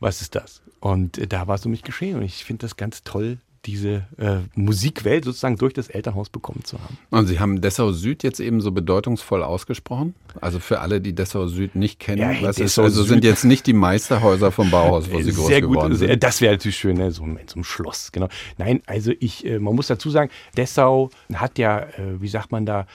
[0.00, 0.62] was ist das?
[0.80, 4.06] Und äh, da war es um mich geschehen und ich finde das ganz toll, diese
[4.16, 6.96] äh, Musikwelt sozusagen durch das Elternhaus bekommen zu haben.
[7.10, 10.14] Und Sie haben Dessau Süd jetzt eben so bedeutungsvoll ausgesprochen.
[10.40, 13.10] Also für alle, die Dessau Süd nicht kennen, Ja, was ist, also Süd.
[13.10, 16.22] sind jetzt nicht die Meisterhäuser vom Bauhaus, wo Sie groß sehr geworden gut, sind.
[16.24, 17.10] das wäre natürlich schön, ne?
[17.10, 18.28] so in so einem Schloss, genau.
[18.56, 22.64] Nein, also ich, äh, man muss dazu sagen, Dessau hat ja, äh, wie sagt man
[22.64, 22.86] da,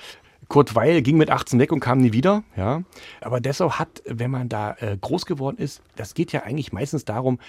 [0.49, 2.83] Kurt Weil ging mit 18 weg und kam nie wieder, ja.
[3.21, 7.05] Aber Dessau hat, wenn man da äh, groß geworden ist, das geht ja eigentlich meistens
[7.05, 7.39] darum, äh,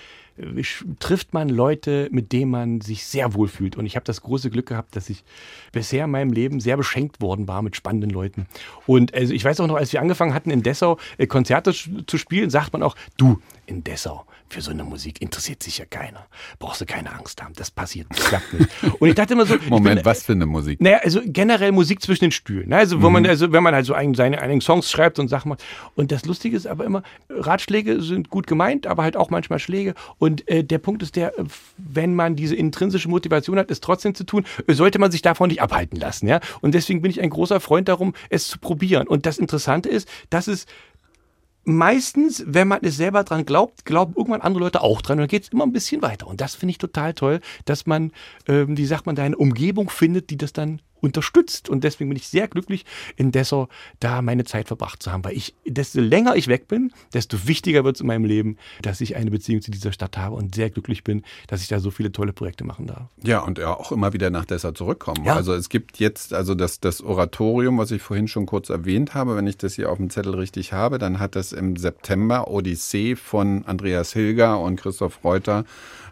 [0.99, 3.77] trifft man Leute, mit denen man sich sehr wohl fühlt.
[3.77, 5.25] Und ich habe das große Glück gehabt, dass ich
[5.73, 8.47] bisher in meinem Leben sehr beschenkt worden war mit spannenden Leuten.
[8.87, 12.19] Und also ich weiß auch noch, als wir angefangen hatten in Dessau äh, Konzerte zu
[12.19, 16.27] spielen, sagt man auch, du in Dessau, für so eine Musik interessiert sich ja keiner.
[16.59, 18.71] Brauchst du keine Angst haben, das passiert, das klappt nicht.
[19.01, 20.81] Und ich dachte immer so, Moment, bin, was für eine Musik?
[20.81, 22.69] naja, also generell Musik zwischen den Stühlen.
[22.69, 22.77] Ne?
[22.77, 25.49] Also, wo man, also, wenn man halt so ein, seine eigenen Songs schreibt und Sachen
[25.49, 25.65] macht.
[25.97, 29.95] Und das Lustige ist aber immer, Ratschläge sind gut gemeint, aber halt auch manchmal Schläge.
[30.19, 31.45] Und äh, der Punkt ist der, äh,
[31.79, 35.49] wenn man diese intrinsische Motivation hat, es trotzdem zu tun, äh, sollte man sich davon
[35.49, 36.29] nicht abhalten lassen.
[36.29, 36.41] Ja?
[36.61, 39.09] Und deswegen bin ich ein großer Freund darum, es zu probieren.
[39.09, 40.67] Und das Interessante ist, dass es
[41.65, 45.29] meistens, wenn man es selber dran glaubt, glauben irgendwann andere Leute auch dran und dann
[45.29, 46.27] geht es immer ein bisschen weiter.
[46.27, 48.13] Und das finde ich total toll, dass man,
[48.47, 51.69] ähm, wie sagt man, da eine Umgebung findet, die das dann unterstützt.
[51.69, 52.85] Und deswegen bin ich sehr glücklich,
[53.17, 53.69] in Dessau
[54.01, 55.25] da meine Zeit verbracht zu haben.
[55.25, 59.01] Weil ich, desto länger ich weg bin, desto wichtiger wird es in meinem Leben, dass
[59.01, 61.91] ich eine Beziehung zu dieser Stadt habe und sehr glücklich bin, dass ich da so
[61.91, 63.09] viele tolle Projekte machen darf.
[63.23, 65.25] Ja, und ja auch immer wieder nach Dessau zurückkommen.
[65.25, 65.37] Ja.
[65.37, 69.37] Also es gibt jetzt, also das, das Oratorium, was ich vorhin schon kurz erwähnt habe,
[69.37, 73.17] wenn ich das hier auf dem Zettel richtig habe, dann hat das im September Odyssee
[73.17, 75.65] von Andreas Hilger und Christoph Reuter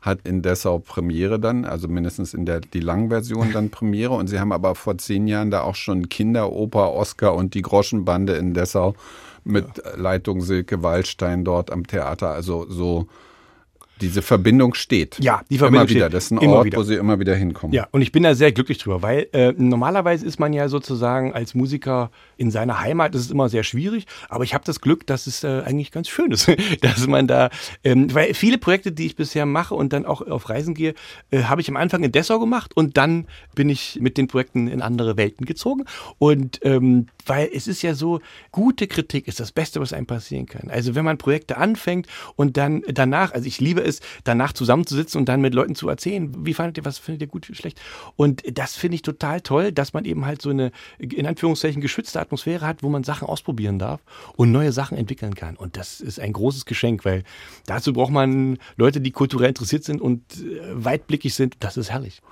[0.03, 4.15] hat in Dessau Premiere dann, also mindestens in der die Langversion dann Premiere.
[4.15, 8.35] Und sie haben aber vor zehn Jahren da auch schon Kinderoper Oscar und die Groschenbande
[8.35, 8.95] in Dessau
[9.45, 9.67] mit
[9.97, 12.31] Leitung Silke Waldstein dort am Theater.
[12.31, 13.07] Also so
[14.03, 15.19] diese Verbindung steht.
[15.21, 16.07] Ja, die Verbindung immer wieder.
[16.07, 16.15] steht.
[16.15, 16.79] Das ist ein Immer Ort, wieder.
[16.79, 17.73] wo sie immer wieder hinkommen.
[17.73, 21.33] Ja, und ich bin da sehr glücklich drüber, weil äh, normalerweise ist man ja sozusagen
[21.33, 25.07] als Musiker in seiner Heimat, das ist immer sehr schwierig, aber ich habe das Glück,
[25.07, 27.51] dass es äh, eigentlich ganz schön ist, dass man da,
[27.85, 30.95] ähm, weil viele Projekte, die ich bisher mache und dann auch auf Reisen gehe,
[31.31, 34.67] äh, habe ich am Anfang in Dessau gemacht und dann bin ich mit den Projekten
[34.67, 35.85] in andere Welten gezogen
[36.19, 40.47] und ähm, weil es ist ja so, gute Kritik ist das Beste, was einem passieren
[40.47, 40.71] kann.
[40.71, 43.92] Also wenn man Projekte anfängt und dann danach, also ich liebe es,
[44.25, 47.47] danach zusammenzusitzen und dann mit Leuten zu erzählen, wie fandet ihr, was findet ihr gut,
[47.53, 47.81] schlecht.
[48.17, 52.21] Und das finde ich total toll, dass man eben halt so eine, in Anführungszeichen, geschützte
[52.21, 54.01] Atmosphäre hat, wo man Sachen ausprobieren darf
[54.37, 55.57] und neue Sachen entwickeln kann.
[55.57, 57.25] Und das ist ein großes Geschenk, weil
[57.67, 61.57] dazu braucht man Leute, die kulturell interessiert sind und äh, weitblickig sind.
[61.61, 62.23] Das ist herrlich.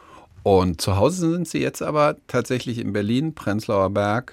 [0.42, 4.32] Und zu Hause sind sie jetzt aber tatsächlich in Berlin, Prenzlauer Berg.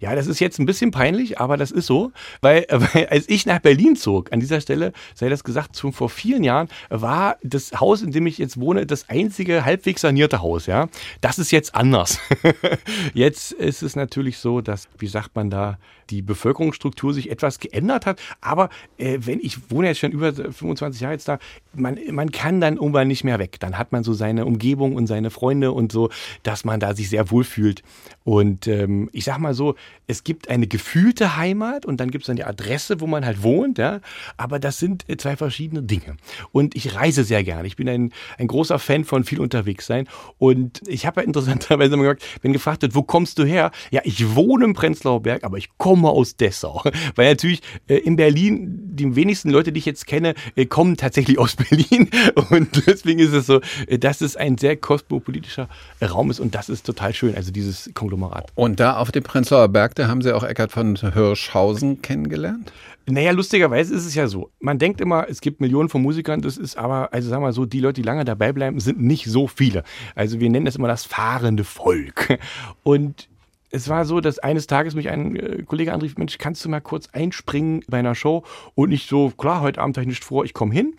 [0.00, 3.46] Ja, das ist jetzt ein bisschen peinlich, aber das ist so, weil, weil als ich
[3.46, 7.72] nach Berlin zog, an dieser Stelle sei das gesagt, schon vor vielen Jahren war das
[7.78, 10.66] Haus, in dem ich jetzt wohne, das einzige halbwegs sanierte Haus.
[10.66, 10.88] Ja,
[11.20, 12.18] das ist jetzt anders.
[13.14, 15.78] jetzt ist es natürlich so, dass, wie sagt man da,
[16.10, 18.20] die Bevölkerungsstruktur sich etwas geändert hat.
[18.40, 21.38] Aber äh, wenn ich wohne jetzt schon über 25 Jahre jetzt da,
[21.72, 23.58] man, man kann dann irgendwann nicht mehr weg.
[23.60, 26.10] Dann hat man so seine Umgebung und seine Freunde und so,
[26.42, 27.82] dass man da sich sehr wohl fühlt.
[28.24, 29.59] Und ähm, ich sag mal so,
[30.06, 33.42] es gibt eine gefühlte Heimat und dann gibt es dann die Adresse, wo man halt
[33.42, 34.00] wohnt, ja.
[34.36, 36.16] Aber das sind äh, zwei verschiedene Dinge.
[36.52, 37.66] Und ich reise sehr gerne.
[37.66, 40.08] Ich bin ein, ein großer Fan von viel unterwegs sein.
[40.38, 43.70] Und ich habe ja interessanterweise immer gesagt, wenn gefragt wird, wo kommst du her?
[43.90, 46.82] Ja, ich wohne im Prenzlauer Berg, aber ich komme aus Dessau.
[47.14, 51.38] Weil natürlich äh, in Berlin, die wenigsten Leute, die ich jetzt kenne, äh, kommen tatsächlich
[51.38, 52.10] aus Berlin.
[52.50, 53.60] Und deswegen ist es so,
[53.98, 55.68] dass es ein sehr kosmopolitischer
[56.02, 58.50] Raum ist und das ist total schön, also dieses Konglomerat.
[58.54, 62.72] Und da auf dem Prenzlauer Berg, da haben sie auch Eckhard von Hirschhausen kennengelernt.
[63.06, 64.50] Naja, lustigerweise ist es ja so.
[64.60, 67.66] Man denkt immer, es gibt Millionen von Musikern, das ist aber, also sagen wir so,
[67.66, 69.82] die Leute, die lange dabei bleiben, sind nicht so viele.
[70.14, 72.38] Also wir nennen das immer das fahrende Volk.
[72.82, 73.28] Und
[73.70, 76.80] es war so, dass eines Tages mich ein äh, Kollege anrief, Mensch, kannst du mal
[76.80, 78.44] kurz einspringen bei einer Show?
[78.74, 80.94] Und ich so, klar, heute Abend habe ich nicht vor, ich komme hin.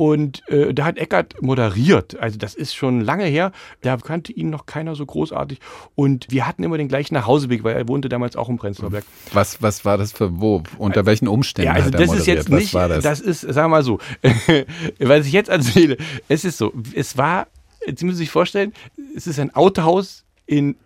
[0.00, 2.18] Und äh, da hat Eckart moderiert.
[2.18, 3.52] Also das ist schon lange her.
[3.82, 5.58] Da kannte ihn noch keiner so großartig.
[5.94, 9.04] Und wir hatten immer den gleichen Nachhauseweg, weil er wohnte damals auch im Prenzlauer Berg.
[9.34, 10.62] Was, was war das für wo?
[10.78, 12.38] Unter welchen Umständen Ja, also hat er das moderiert?
[12.38, 13.04] ist jetzt was nicht, das?
[13.04, 13.20] das?
[13.20, 13.98] ist, sagen wir mal so,
[15.00, 17.48] was ich jetzt erzähle, es ist so, es war,
[17.84, 18.72] Sie müssen sich vorstellen,
[19.14, 20.76] es ist ein Autohaus in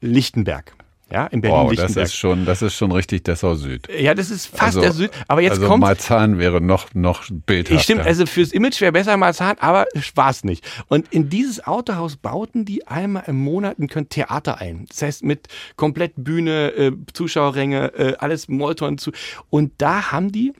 [0.00, 0.74] Lichtenberg.
[1.10, 3.88] Ja, in Wow, das ist schon, das ist schon richtig Dessau Süd.
[3.98, 7.24] ja, das ist fast Also- der Süd, aber jetzt also kommt, Marzahn wäre noch, noch
[7.46, 7.82] bildhafter.
[7.82, 10.64] Stimmt, also fürs Image wäre besser Marzahn, aber war es nicht.
[10.88, 14.84] Und in dieses Autohaus bauten die einmal im Monat ein Theater ein.
[14.88, 19.12] Das heißt mit komplett Bühne, äh, Zuschauerränge, äh, alles Molton zu.
[19.48, 20.52] Und da haben die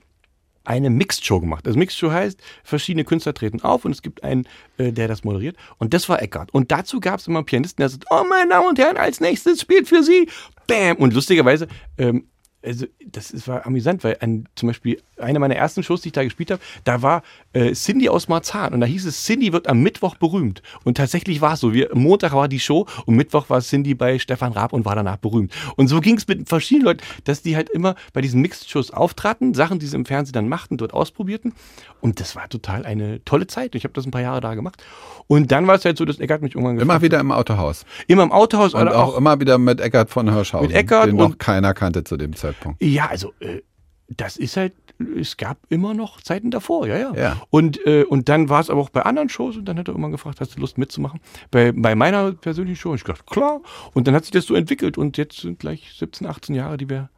[0.63, 1.65] eine Mixed Show gemacht.
[1.67, 5.23] Also Mixed Show heißt, verschiedene Künstler treten auf und es gibt einen, äh, der das
[5.23, 5.57] moderiert.
[5.77, 6.53] Und das war Eckart.
[6.53, 9.19] Und dazu gab es immer einen Pianisten, der sagt, oh meine Damen und Herren, als
[9.19, 10.29] nächstes spielt für Sie,
[10.67, 10.97] bam.
[10.97, 11.67] Und lustigerweise,
[11.97, 12.27] ähm,
[12.63, 16.13] also das ist, war amüsant, weil an, zum Beispiel eine meiner ersten Shows, die ich
[16.13, 19.67] da gespielt habe, da war äh, Cindy aus Marzahn und da hieß es, Cindy wird
[19.67, 20.61] am Mittwoch berühmt.
[20.83, 21.73] Und tatsächlich war es so.
[21.73, 25.17] Wir, Montag war die Show und Mittwoch war Cindy bei Stefan Raab und war danach
[25.17, 25.53] berühmt.
[25.75, 29.53] Und so ging es mit verschiedenen Leuten, dass die halt immer bei diesen Mixed-Shows auftraten,
[29.53, 31.53] Sachen, die sie im Fernsehen dann machten, dort ausprobierten.
[32.01, 33.75] Und das war total eine tolle Zeit.
[33.75, 34.83] Ich habe das ein paar Jahre da gemacht.
[35.27, 37.85] Und dann war es halt so, dass Eckart mich irgendwann Immer wieder im Autohaus.
[38.07, 38.73] Immer im Autohaus.
[38.73, 40.67] Und auch, auch, immer wieder mit Eckart von Hirschhausen.
[40.67, 41.07] Mit Eckart.
[41.07, 42.48] Den noch keiner kannte zu dem Zeitpunkt.
[42.79, 43.61] Ja, also äh,
[44.09, 44.73] das ist halt,
[45.17, 47.13] es gab immer noch Zeiten davor, ja, ja.
[47.15, 47.41] Ja.
[47.49, 49.95] Und, äh, und dann war es aber auch bei anderen Shows und dann hat er
[49.95, 51.19] immer gefragt, hast du Lust mitzumachen?
[51.51, 53.61] Bei, bei meiner persönlichen Show, ich gedacht, klar.
[53.93, 56.89] Und dann hat sich das so entwickelt und jetzt sind gleich 17, 18 Jahre, die
[56.89, 57.09] wir,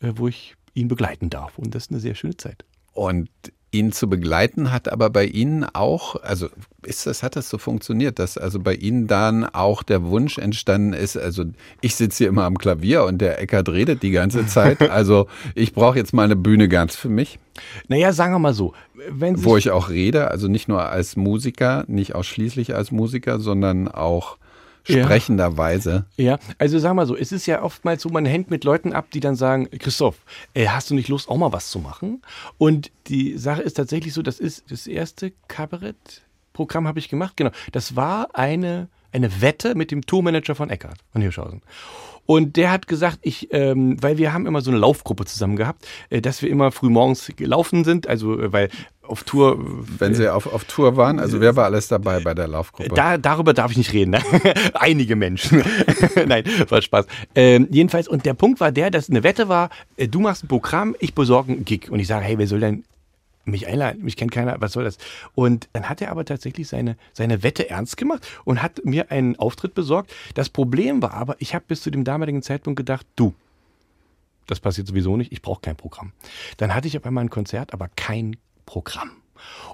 [0.00, 1.58] äh, wo ich ihn begleiten darf.
[1.58, 2.64] Und das ist eine sehr schöne Zeit.
[2.92, 3.30] Und
[3.70, 6.48] ihn zu begleiten hat aber bei Ihnen auch, also
[6.84, 10.94] ist das, hat das so funktioniert, dass also bei Ihnen dann auch der Wunsch entstanden
[10.94, 11.44] ist, also
[11.80, 15.74] ich sitze hier immer am Klavier und der Eckert redet die ganze Zeit, also ich
[15.74, 17.38] brauche jetzt mal eine Bühne ganz für mich.
[17.88, 18.72] Naja, sagen wir mal so,
[19.10, 23.38] wenn Sie Wo ich auch rede, also nicht nur als Musiker, nicht ausschließlich als Musiker,
[23.40, 24.38] sondern auch
[24.88, 26.06] sprechenderweise.
[26.16, 29.10] Ja, also sag mal so, es ist ja oftmals so, man hängt mit Leuten ab,
[29.12, 30.16] die dann sagen, Christoph,
[30.54, 32.22] äh, hast du nicht Lust, auch mal was zu machen?
[32.58, 37.50] Und die Sache ist tatsächlich so, das ist das erste Kabarettprogramm habe ich gemacht, genau.
[37.72, 41.62] Das war eine, eine Wette mit dem Tourmanager von Eckart, von Hirschhausen.
[42.30, 45.88] Und der hat gesagt, ich, ähm, weil wir haben immer so eine Laufgruppe zusammen gehabt,
[46.10, 48.68] äh, dass wir immer früh morgens gelaufen sind, also äh, weil
[49.02, 49.56] auf Tour.
[49.98, 52.94] Wenn Sie auf, auf Tour waren, also wer war alles dabei bei der Laufgruppe?
[52.94, 54.10] Da, darüber darf ich nicht reden.
[54.10, 54.20] Ne?
[54.74, 55.64] Einige Menschen.
[56.26, 57.06] Nein, war Spaß.
[57.34, 60.48] Ähm, jedenfalls, und der Punkt war der, dass eine Wette war, äh, du machst ein
[60.48, 61.90] Programm, ich besorge einen Gig.
[61.90, 62.84] Und ich sage, hey, wer soll denn
[63.50, 64.98] mich einladen, mich kennt keiner, was soll das?
[65.34, 69.36] Und dann hat er aber tatsächlich seine, seine Wette ernst gemacht und hat mir einen
[69.36, 70.14] Auftritt besorgt.
[70.34, 73.34] Das Problem war aber, ich habe bis zu dem damaligen Zeitpunkt gedacht, du,
[74.46, 76.12] das passiert sowieso nicht, ich brauche kein Programm.
[76.56, 79.10] Dann hatte ich auf einmal ein Konzert, aber kein Programm.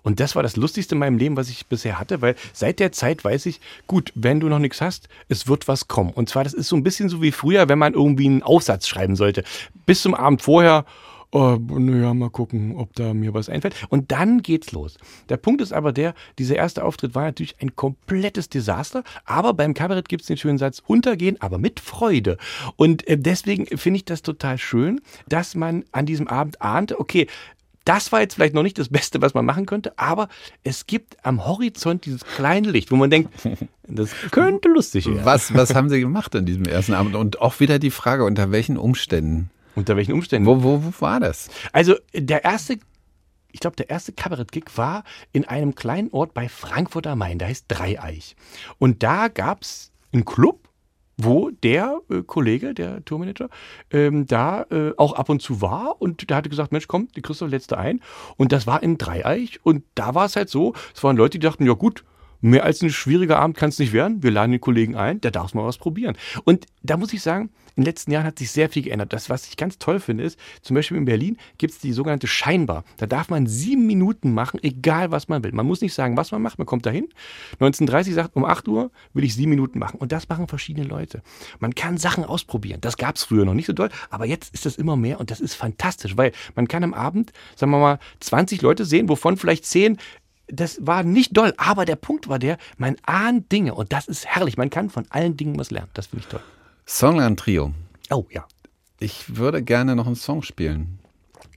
[0.03, 2.93] Und das war das Lustigste in meinem Leben, was ich bisher hatte, weil seit der
[2.93, 6.11] Zeit weiß ich, gut, wenn du noch nichts hast, es wird was kommen.
[6.11, 8.87] Und zwar, das ist so ein bisschen so wie früher, wenn man irgendwie einen Aufsatz
[8.87, 9.45] schreiben sollte.
[9.87, 10.85] Bis zum Abend vorher,
[11.31, 13.75] oh, naja, mal gucken, ob da mir was einfällt.
[13.89, 14.97] Und dann geht's los.
[15.29, 19.75] Der Punkt ist aber der, dieser erste Auftritt war natürlich ein komplettes Desaster, aber beim
[19.75, 22.39] Kabarett gibt's den schönen Satz, untergehen, aber mit Freude.
[22.77, 27.27] Und äh, deswegen finde ich das total schön, dass man an diesem Abend ahnte, okay,
[27.85, 30.29] das war jetzt vielleicht noch nicht das Beste, was man machen könnte, aber
[30.63, 33.31] es gibt am Horizont dieses kleine Licht, wo man denkt,
[33.87, 35.25] das könnte lustig werden.
[35.25, 37.15] Was, was haben Sie gemacht an diesem ersten Abend?
[37.15, 39.51] Und auch wieder die Frage, unter welchen Umständen?
[39.75, 40.47] Unter welchen Umständen?
[40.47, 41.51] Wo, wo, wo war das?
[41.73, 42.79] Also der erste,
[43.53, 47.49] ich glaube, der erste Kabarett-Gig war in einem kleinen Ort bei Frankfurt am Main, der
[47.49, 48.37] heißt Dreieich.
[48.79, 50.69] Und da gab es einen Club,
[51.17, 53.49] wo der äh, Kollege, der Tourmanager,
[53.91, 57.23] ähm, da äh, auch ab und zu war und der hatte gesagt, Mensch, komm, die
[57.23, 58.01] Christoph letzte ein.
[58.37, 61.47] Und das war in Dreieich und da war es halt so, es waren Leute, die
[61.47, 62.05] dachten, ja gut,
[62.45, 64.23] mehr als ein schwieriger Abend kann es nicht werden.
[64.23, 66.17] Wir laden den Kollegen ein, der darf mal was probieren.
[66.45, 69.13] Und da muss ich sagen, in den letzten Jahren hat sich sehr viel geändert.
[69.15, 72.27] Das, was ich ganz toll finde, ist, zum Beispiel in Berlin gibt es die sogenannte
[72.27, 72.85] Scheinbar.
[72.99, 75.53] Da darf man sieben Minuten machen, egal was man will.
[75.53, 76.59] Man muss nicht sagen, was man macht.
[76.59, 77.09] Man kommt dahin.
[77.55, 79.99] 1930 sagt, um 8 Uhr will ich sieben Minuten machen.
[79.99, 81.23] Und das machen verschiedene Leute.
[81.59, 82.81] Man kann Sachen ausprobieren.
[82.83, 85.31] Das gab es früher noch nicht so doll, aber jetzt ist das immer mehr und
[85.31, 89.39] das ist fantastisch, weil man kann am Abend, sagen wir mal, 20 Leute sehen, wovon
[89.39, 89.97] vielleicht 10
[90.49, 94.27] das war nicht doll, aber der Punkt war der, man ahnt Dinge und das ist
[94.27, 94.57] herrlich.
[94.57, 95.91] Man kann von allen Dingen was lernen.
[95.95, 96.41] Das finde ich toll.
[96.87, 97.73] Songland Trio.
[98.11, 98.47] Oh ja.
[99.01, 100.99] Ich würde gerne noch einen Song spielen.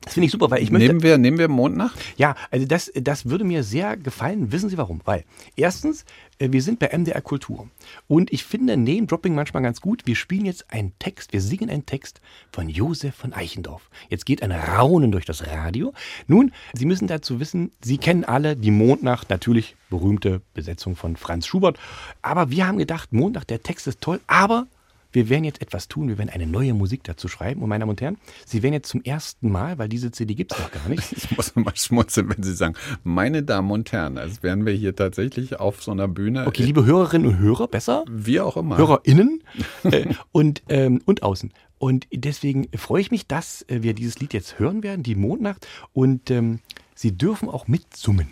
[0.08, 0.88] Das finde ich super, weil ich möchte.
[0.88, 2.00] Nehmen wir, nehmen wir Mondnacht?
[2.16, 4.54] Ja, also das, das würde mir sehr gefallen.
[4.54, 5.02] Wissen Sie warum?
[5.04, 5.26] Weil
[5.58, 6.06] erstens,
[6.40, 7.68] äh, wir sind bei MDR Kultur.
[8.08, 10.04] Und ich finde Name-Dropping manchmal ganz gut.
[10.06, 12.22] Wir spielen jetzt einen Text, wir singen einen Text
[12.52, 13.90] von Josef von Eichendorff.
[14.10, 15.94] Jetzt geht ein Raunen durch das Radio.
[16.28, 21.48] Nun, Sie müssen dazu wissen, Sie kennen alle die Mondnacht, natürlich berühmte Besetzung von Franz
[21.48, 21.78] Schubert.
[22.22, 24.68] Aber wir haben gedacht, Mondnacht, der Text ist toll, aber
[25.12, 27.62] wir werden jetzt etwas tun, wir werden eine neue Musik dazu schreiben.
[27.62, 30.54] Und meine Damen und Herren, Sie werden jetzt zum ersten Mal, weil diese CD gibt
[30.54, 30.98] es noch gar nicht.
[31.18, 34.96] Ich muss mal schmunzeln, wenn Sie sagen, meine Damen und Herren, als wären wir hier
[34.96, 36.48] tatsächlich auf so einer Bühne.
[36.48, 38.06] Okay, liebe Hörerinnen und Hörer, besser?
[38.10, 38.78] Wie auch immer.
[38.78, 39.44] HörerInnen
[39.84, 41.52] äh, und, ähm, und außen.
[41.80, 45.68] Und deswegen freue ich mich, dass äh, wir dieses Lied jetzt hören werden, die Mondnacht.
[45.94, 46.60] Und ähm,
[46.96, 48.28] Sie dürfen auch mitsummen.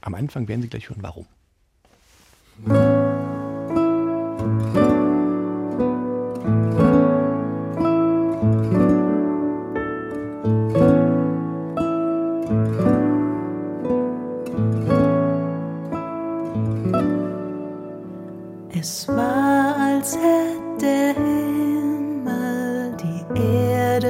[0.00, 1.26] Am Anfang werden Sie gleich hören, warum.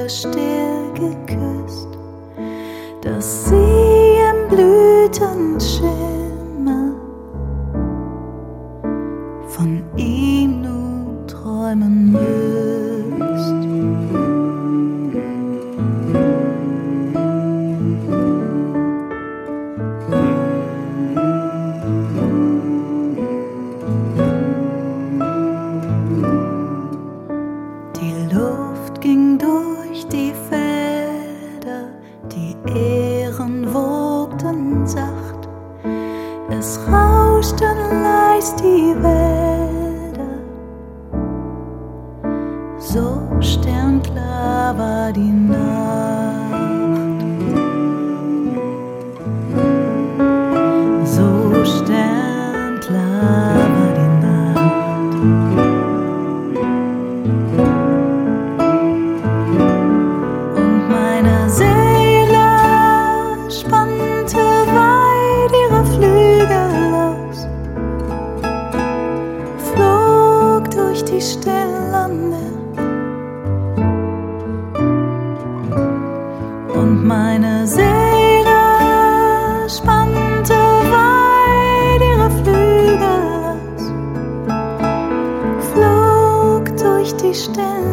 [0.06, 1.88] Mutter still geküsst,
[3.02, 6.15] dass sie im Blütenschild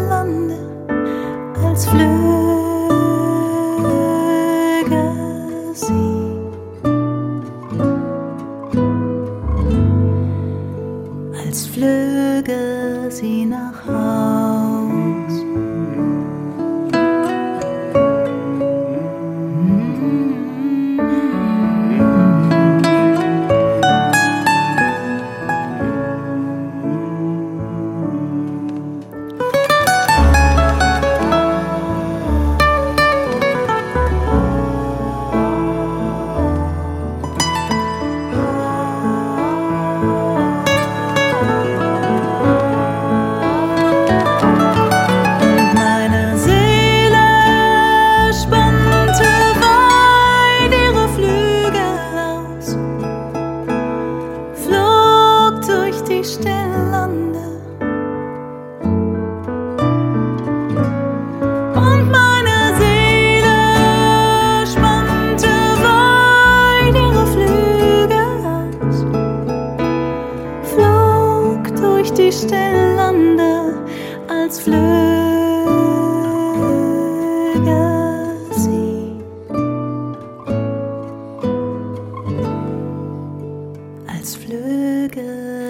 [0.10, 0.58] Lande
[1.64, 2.43] als flöge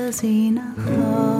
[0.04, 1.33] flöge sie nach Haus.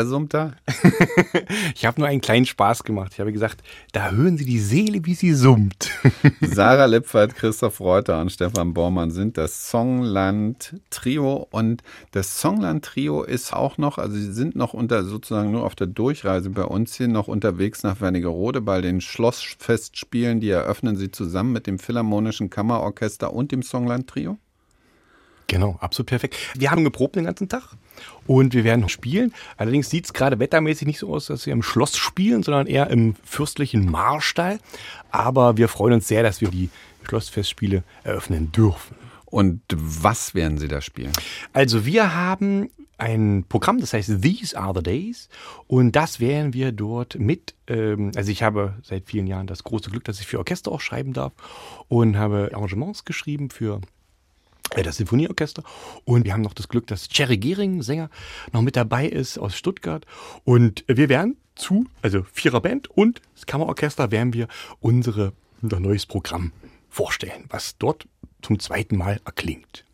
[0.00, 0.54] Wer summt da?
[1.74, 3.12] Ich habe nur einen kleinen Spaß gemacht.
[3.12, 5.90] Ich habe gesagt, da hören Sie die Seele, wie sie summt.
[6.40, 11.82] Sarah Lippert, Christoph Reuter und Stefan Bormann sind das Songland Trio und
[12.12, 15.86] das Songland Trio ist auch noch, also sie sind noch unter sozusagen nur auf der
[15.86, 21.52] Durchreise bei uns hier noch unterwegs nach Wernigerode bei den Schlossfestspielen, die eröffnen sie zusammen
[21.52, 24.38] mit dem Philharmonischen Kammerorchester und dem Songland Trio.
[25.50, 26.36] Genau, absolut perfekt.
[26.56, 27.74] Wir haben geprobt den ganzen Tag
[28.26, 29.32] und wir werden spielen.
[29.56, 32.90] Allerdings sieht es gerade wettermäßig nicht so aus, dass wir im Schloss spielen, sondern eher
[32.90, 34.58] im fürstlichen Marstall.
[35.10, 36.70] Aber wir freuen uns sehr, dass wir die
[37.02, 38.96] Schlossfestspiele eröffnen dürfen.
[39.26, 41.12] Und was werden sie da spielen?
[41.52, 42.70] Also wir haben
[43.00, 45.28] ein Programm, das heißt These Are the Days
[45.66, 49.90] und das werden wir dort mit, ähm, also ich habe seit vielen Jahren das große
[49.90, 51.32] Glück, dass ich für Orchester auch schreiben darf
[51.88, 53.80] und habe Arrangements geschrieben für
[54.84, 55.62] das Sinfonieorchester
[56.04, 58.10] und wir haben noch das Glück, dass Cherry Gehring, Sänger,
[58.52, 60.06] noch mit dabei ist aus Stuttgart
[60.44, 64.48] und wir werden zu, also Vierer Band und das Kammerorchester werden wir
[64.80, 65.32] unsere,
[65.62, 66.52] unser neues Programm
[66.88, 68.06] vorstellen, was dort
[68.42, 69.84] zum zweiten Mal erklingt.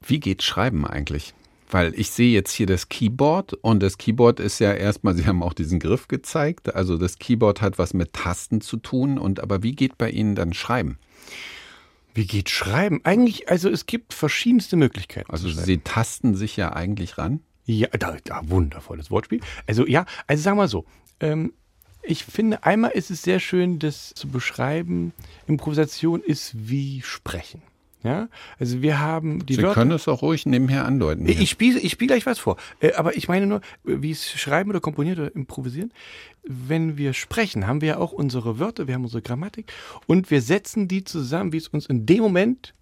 [0.00, 1.34] Wie geht Schreiben eigentlich?
[1.70, 5.42] Weil ich sehe jetzt hier das Keyboard und das Keyboard ist ja erstmal, Sie haben
[5.42, 9.62] auch diesen Griff gezeigt, also das Keyboard hat was mit Tasten zu tun und aber
[9.62, 10.98] wie geht bei Ihnen dann Schreiben?
[12.14, 13.00] Wie geht Schreiben?
[13.04, 15.30] Eigentlich, also es gibt verschiedenste Möglichkeiten.
[15.30, 15.48] Also.
[15.48, 17.40] Sie tasten sich ja eigentlich ran.
[17.64, 19.40] Ja, da, da, wundervolles Wortspiel.
[19.66, 20.84] Also ja, also sagen wir so,
[21.20, 21.52] ähm,
[22.02, 25.12] ich finde, einmal ist es sehr schön, das zu beschreiben,
[25.46, 27.62] Improvisation ist wie Sprechen.
[28.04, 28.28] Ja,
[28.58, 29.74] also wir haben die Sie Wörter.
[29.74, 31.28] können es auch ruhig nebenher andeuten.
[31.28, 32.56] Ich spiele ich spiel gleich was vor.
[32.80, 35.92] Äh, Aber ich meine nur, wie es schreiben oder komponieren oder improvisieren.
[36.42, 39.72] Wenn wir sprechen, haben wir ja auch unsere Wörter, wir haben unsere Grammatik
[40.06, 42.74] und wir setzen die zusammen, wie es uns in dem Moment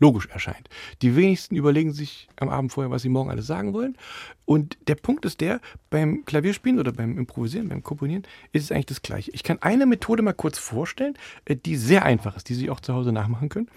[0.00, 0.68] logisch erscheint.
[1.00, 3.96] Die wenigsten überlegen sich am Abend vorher, was sie morgen alles sagen wollen.
[4.44, 5.60] Und der Punkt ist der,
[5.90, 9.30] beim Klavierspielen oder beim Improvisieren, beim Komponieren, ist es eigentlich das Gleiche.
[9.32, 11.14] Ich kann eine Methode mal kurz vorstellen,
[11.44, 13.68] äh, die sehr einfach ist, die Sie auch zu Hause nachmachen können.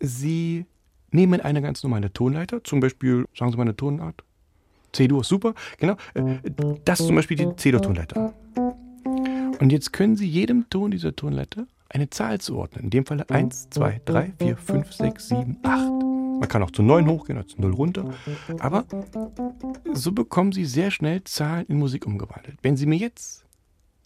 [0.00, 0.66] Sie
[1.10, 4.24] nehmen eine ganz normale Tonleiter, zum Beispiel, sagen Sie mal eine Tonart.
[4.92, 5.96] C-Dur super, genau.
[6.14, 6.38] Äh,
[6.84, 8.32] Das ist zum Beispiel die C-Dur-Tonleiter.
[9.60, 12.84] Und jetzt können Sie jedem Ton dieser Tonleiter eine Zahl zuordnen.
[12.84, 15.88] In dem Falle 1, 2, 3, 4, 5, 6, 7, 8.
[16.40, 18.14] Man kann auch zu 9 hochgehen oder zu 0 runter.
[18.58, 18.86] Aber
[19.92, 22.58] so bekommen Sie sehr schnell Zahlen in Musik umgewandelt.
[22.62, 23.44] Wenn Sie mir jetzt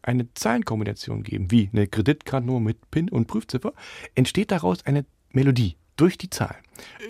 [0.03, 3.73] eine Zahlenkombination geben, wie eine Kreditkartennummer mit PIN und Prüfziffer,
[4.15, 6.57] entsteht daraus eine Melodie durch die Zahl.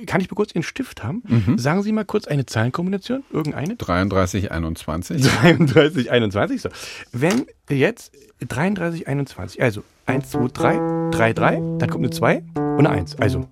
[0.07, 1.23] Kann ich mal kurz Ihren Stift haben?
[1.57, 3.77] Sagen Sie mal kurz eine Zahlenkombination, irgendeine.
[3.77, 5.23] 33, 21.
[5.23, 6.63] 33, 21.
[6.63, 6.69] So.
[7.13, 8.13] Wenn jetzt
[8.47, 13.17] 33, 21, also 1, 2, 3, 3, 3, dann kommt eine 2 und eine 1.
[13.17, 13.49] Also.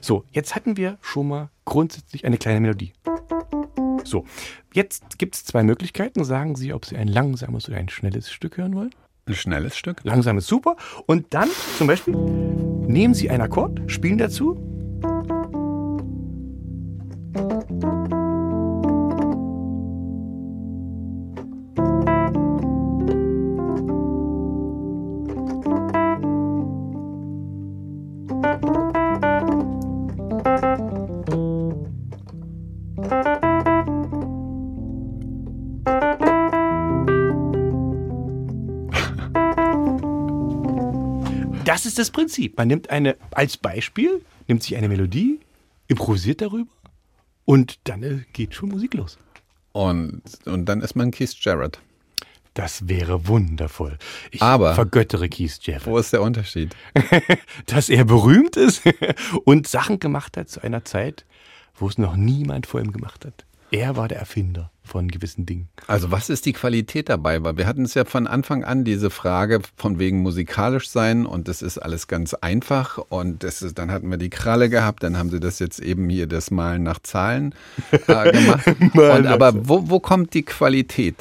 [0.00, 2.92] So, jetzt hatten wir schon mal grundsätzlich eine kleine Melodie.
[4.04, 4.24] So,
[4.74, 6.24] jetzt gibt es zwei Möglichkeiten.
[6.24, 8.94] Sagen Sie, ob Sie ein langsames oder ein schnelles Stück hören wollen.
[9.28, 9.98] Ein schnelles Stück.
[10.04, 10.76] Langsam ist super.
[11.06, 11.48] Und dann
[11.78, 14.75] zum Beispiel nehmen Sie einen Akkord, spielen dazu.
[41.98, 42.58] Ist das Prinzip.
[42.58, 45.40] Man nimmt eine, als Beispiel, nimmt sich eine Melodie,
[45.88, 46.70] improvisiert darüber
[47.46, 49.16] und dann äh, geht schon Musik los.
[49.72, 51.78] Und, und dann ist man Keith Jarrett.
[52.52, 53.96] Das wäre wundervoll.
[54.30, 55.86] Ich Aber- vergöttere Keith Jarrett.
[55.86, 56.76] Wo ist der Unterschied?
[57.66, 58.82] dass er berühmt ist
[59.44, 61.24] und Sachen gemacht hat zu einer Zeit,
[61.76, 63.45] wo es noch niemand vor ihm gemacht hat.
[63.70, 65.68] Er war der Erfinder von gewissen Dingen.
[65.88, 67.42] Also was ist die Qualität dabei?
[67.42, 71.48] Weil wir hatten es ja von Anfang an diese Frage von wegen musikalisch sein und
[71.48, 75.18] das ist alles ganz einfach und das ist, dann hatten wir die Kralle gehabt, dann
[75.18, 77.54] haben sie das jetzt eben hier das Malen nach Zahlen
[77.90, 78.66] äh, gemacht.
[78.94, 81.16] und, aber wo, wo kommt die Qualität?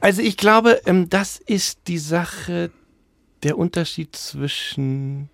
[0.00, 2.70] Also ich glaube, ähm, das ist die Sache,
[3.42, 5.30] der Unterschied zwischen.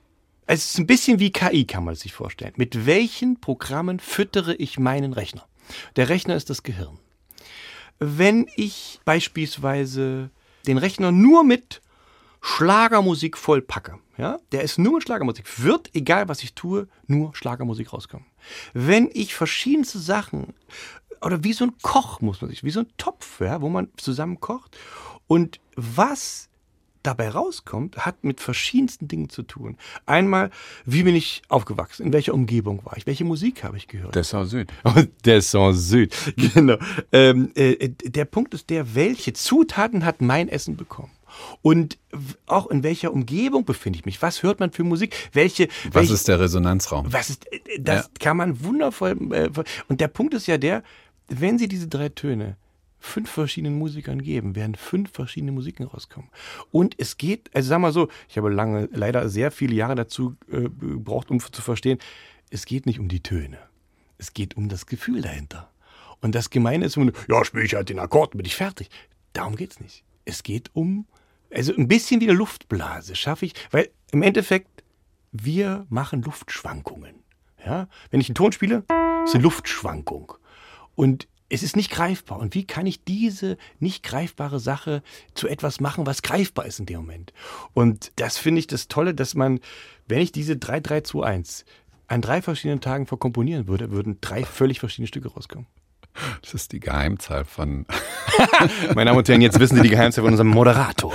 [0.46, 2.52] Also es ist ein bisschen wie KI, kann man sich vorstellen.
[2.56, 5.46] Mit welchen Programmen füttere ich meinen Rechner?
[5.96, 6.98] Der Rechner ist das Gehirn.
[7.98, 10.30] Wenn ich beispielsweise
[10.66, 11.80] den Rechner nur mit
[12.40, 17.92] Schlagermusik vollpacke, ja, der ist nur mit Schlagermusik, wird, egal was ich tue, nur Schlagermusik
[17.92, 18.26] rauskommen.
[18.72, 20.54] Wenn ich verschiedenste Sachen,
[21.20, 23.88] oder wie so ein Koch, muss man sich, wie so ein Topf, ja, wo man
[23.96, 24.76] zusammen kocht,
[25.26, 26.47] und was
[27.08, 29.78] dabei rauskommt, hat mit verschiedensten Dingen zu tun.
[30.04, 30.50] Einmal,
[30.84, 32.04] wie bin ich aufgewachsen?
[32.06, 33.06] In welcher Umgebung war ich?
[33.06, 34.14] Welche Musik habe ich gehört?
[34.14, 34.70] Dessau Süd.
[35.24, 36.14] Descent Süd,
[36.54, 36.76] genau.
[37.10, 41.10] Ähm, äh, der Punkt ist der, welche Zutaten hat mein Essen bekommen?
[41.62, 41.98] Und
[42.46, 44.20] auch in welcher Umgebung befinde ich mich?
[44.20, 45.14] Was hört man für Musik?
[45.32, 47.10] Welche, Was welche, ist der Resonanzraum?
[47.12, 48.10] was ist, äh, das Ja.
[48.20, 49.48] kann man wundervoll, äh,
[49.88, 50.82] und der Punkt ist ja der,
[51.28, 52.56] wenn Sie diese drei Töne
[52.98, 56.30] fünf verschiedenen Musikern geben, werden fünf verschiedene Musiken rauskommen.
[56.70, 60.36] Und es geht, also sag mal so, ich habe lange, leider sehr viele Jahre dazu
[60.50, 61.98] äh, gebraucht, um zu verstehen,
[62.50, 63.58] es geht nicht um die Töne.
[64.18, 65.70] Es geht um das Gefühl dahinter.
[66.20, 68.88] Und das Gemeine ist, nur, ja, spiele ich halt den Akkord, bin ich fertig.
[69.32, 70.04] Darum geht's nicht.
[70.24, 71.06] Es geht um,
[71.54, 74.82] also ein bisschen wie eine Luftblase schaffe ich, weil im Endeffekt,
[75.30, 77.14] wir machen Luftschwankungen.
[77.64, 77.88] Ja?
[78.10, 78.84] Wenn ich einen Ton spiele,
[79.24, 80.32] ist eine Luftschwankung.
[80.94, 82.38] Und es ist nicht greifbar.
[82.38, 85.02] Und wie kann ich diese nicht greifbare Sache
[85.34, 87.32] zu etwas machen, was greifbar ist in dem Moment?
[87.74, 89.60] Und das finde ich das Tolle, dass man,
[90.06, 91.64] wenn ich diese 3-3-2-1
[92.06, 95.66] an drei verschiedenen Tagen verkomponieren würde, würden drei völlig verschiedene Stücke rauskommen.
[96.42, 97.86] Das ist die Geheimzahl von
[98.94, 101.12] Meine Damen und Herren, jetzt wissen Sie die Geheimzahl von unserem Moderator.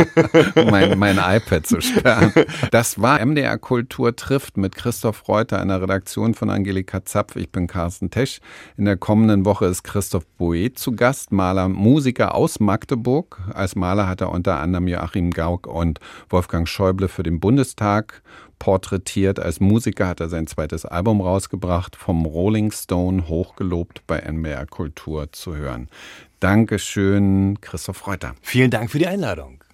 [0.70, 2.32] mein, mein iPad zu sperren.
[2.70, 7.36] Das war MDR Kultur trifft mit Christoph Reuter, einer Redaktion von Angelika Zapf.
[7.36, 8.40] Ich bin Carsten Tesch.
[8.76, 13.40] In der kommenden Woche ist Christoph Boet zu Gast, Maler, Musiker aus Magdeburg.
[13.54, 18.22] Als Maler hat er unter anderem Joachim Gauck und Wolfgang Schäuble für den Bundestag
[18.58, 19.40] porträtiert.
[19.40, 25.32] Als Musiker hat er sein zweites Album rausgebracht, vom Rolling Stone hochgelobt bei MDR Kultur
[25.32, 25.88] zu hören.
[26.40, 28.34] Dankeschön, Christoph Reuter.
[28.42, 29.64] Vielen Dank für die Einladung.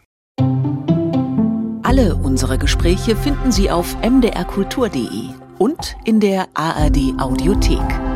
[1.83, 5.28] Alle unsere Gespräche finden Sie auf mdrkultur.de
[5.59, 8.12] und in der ARD Audiothek.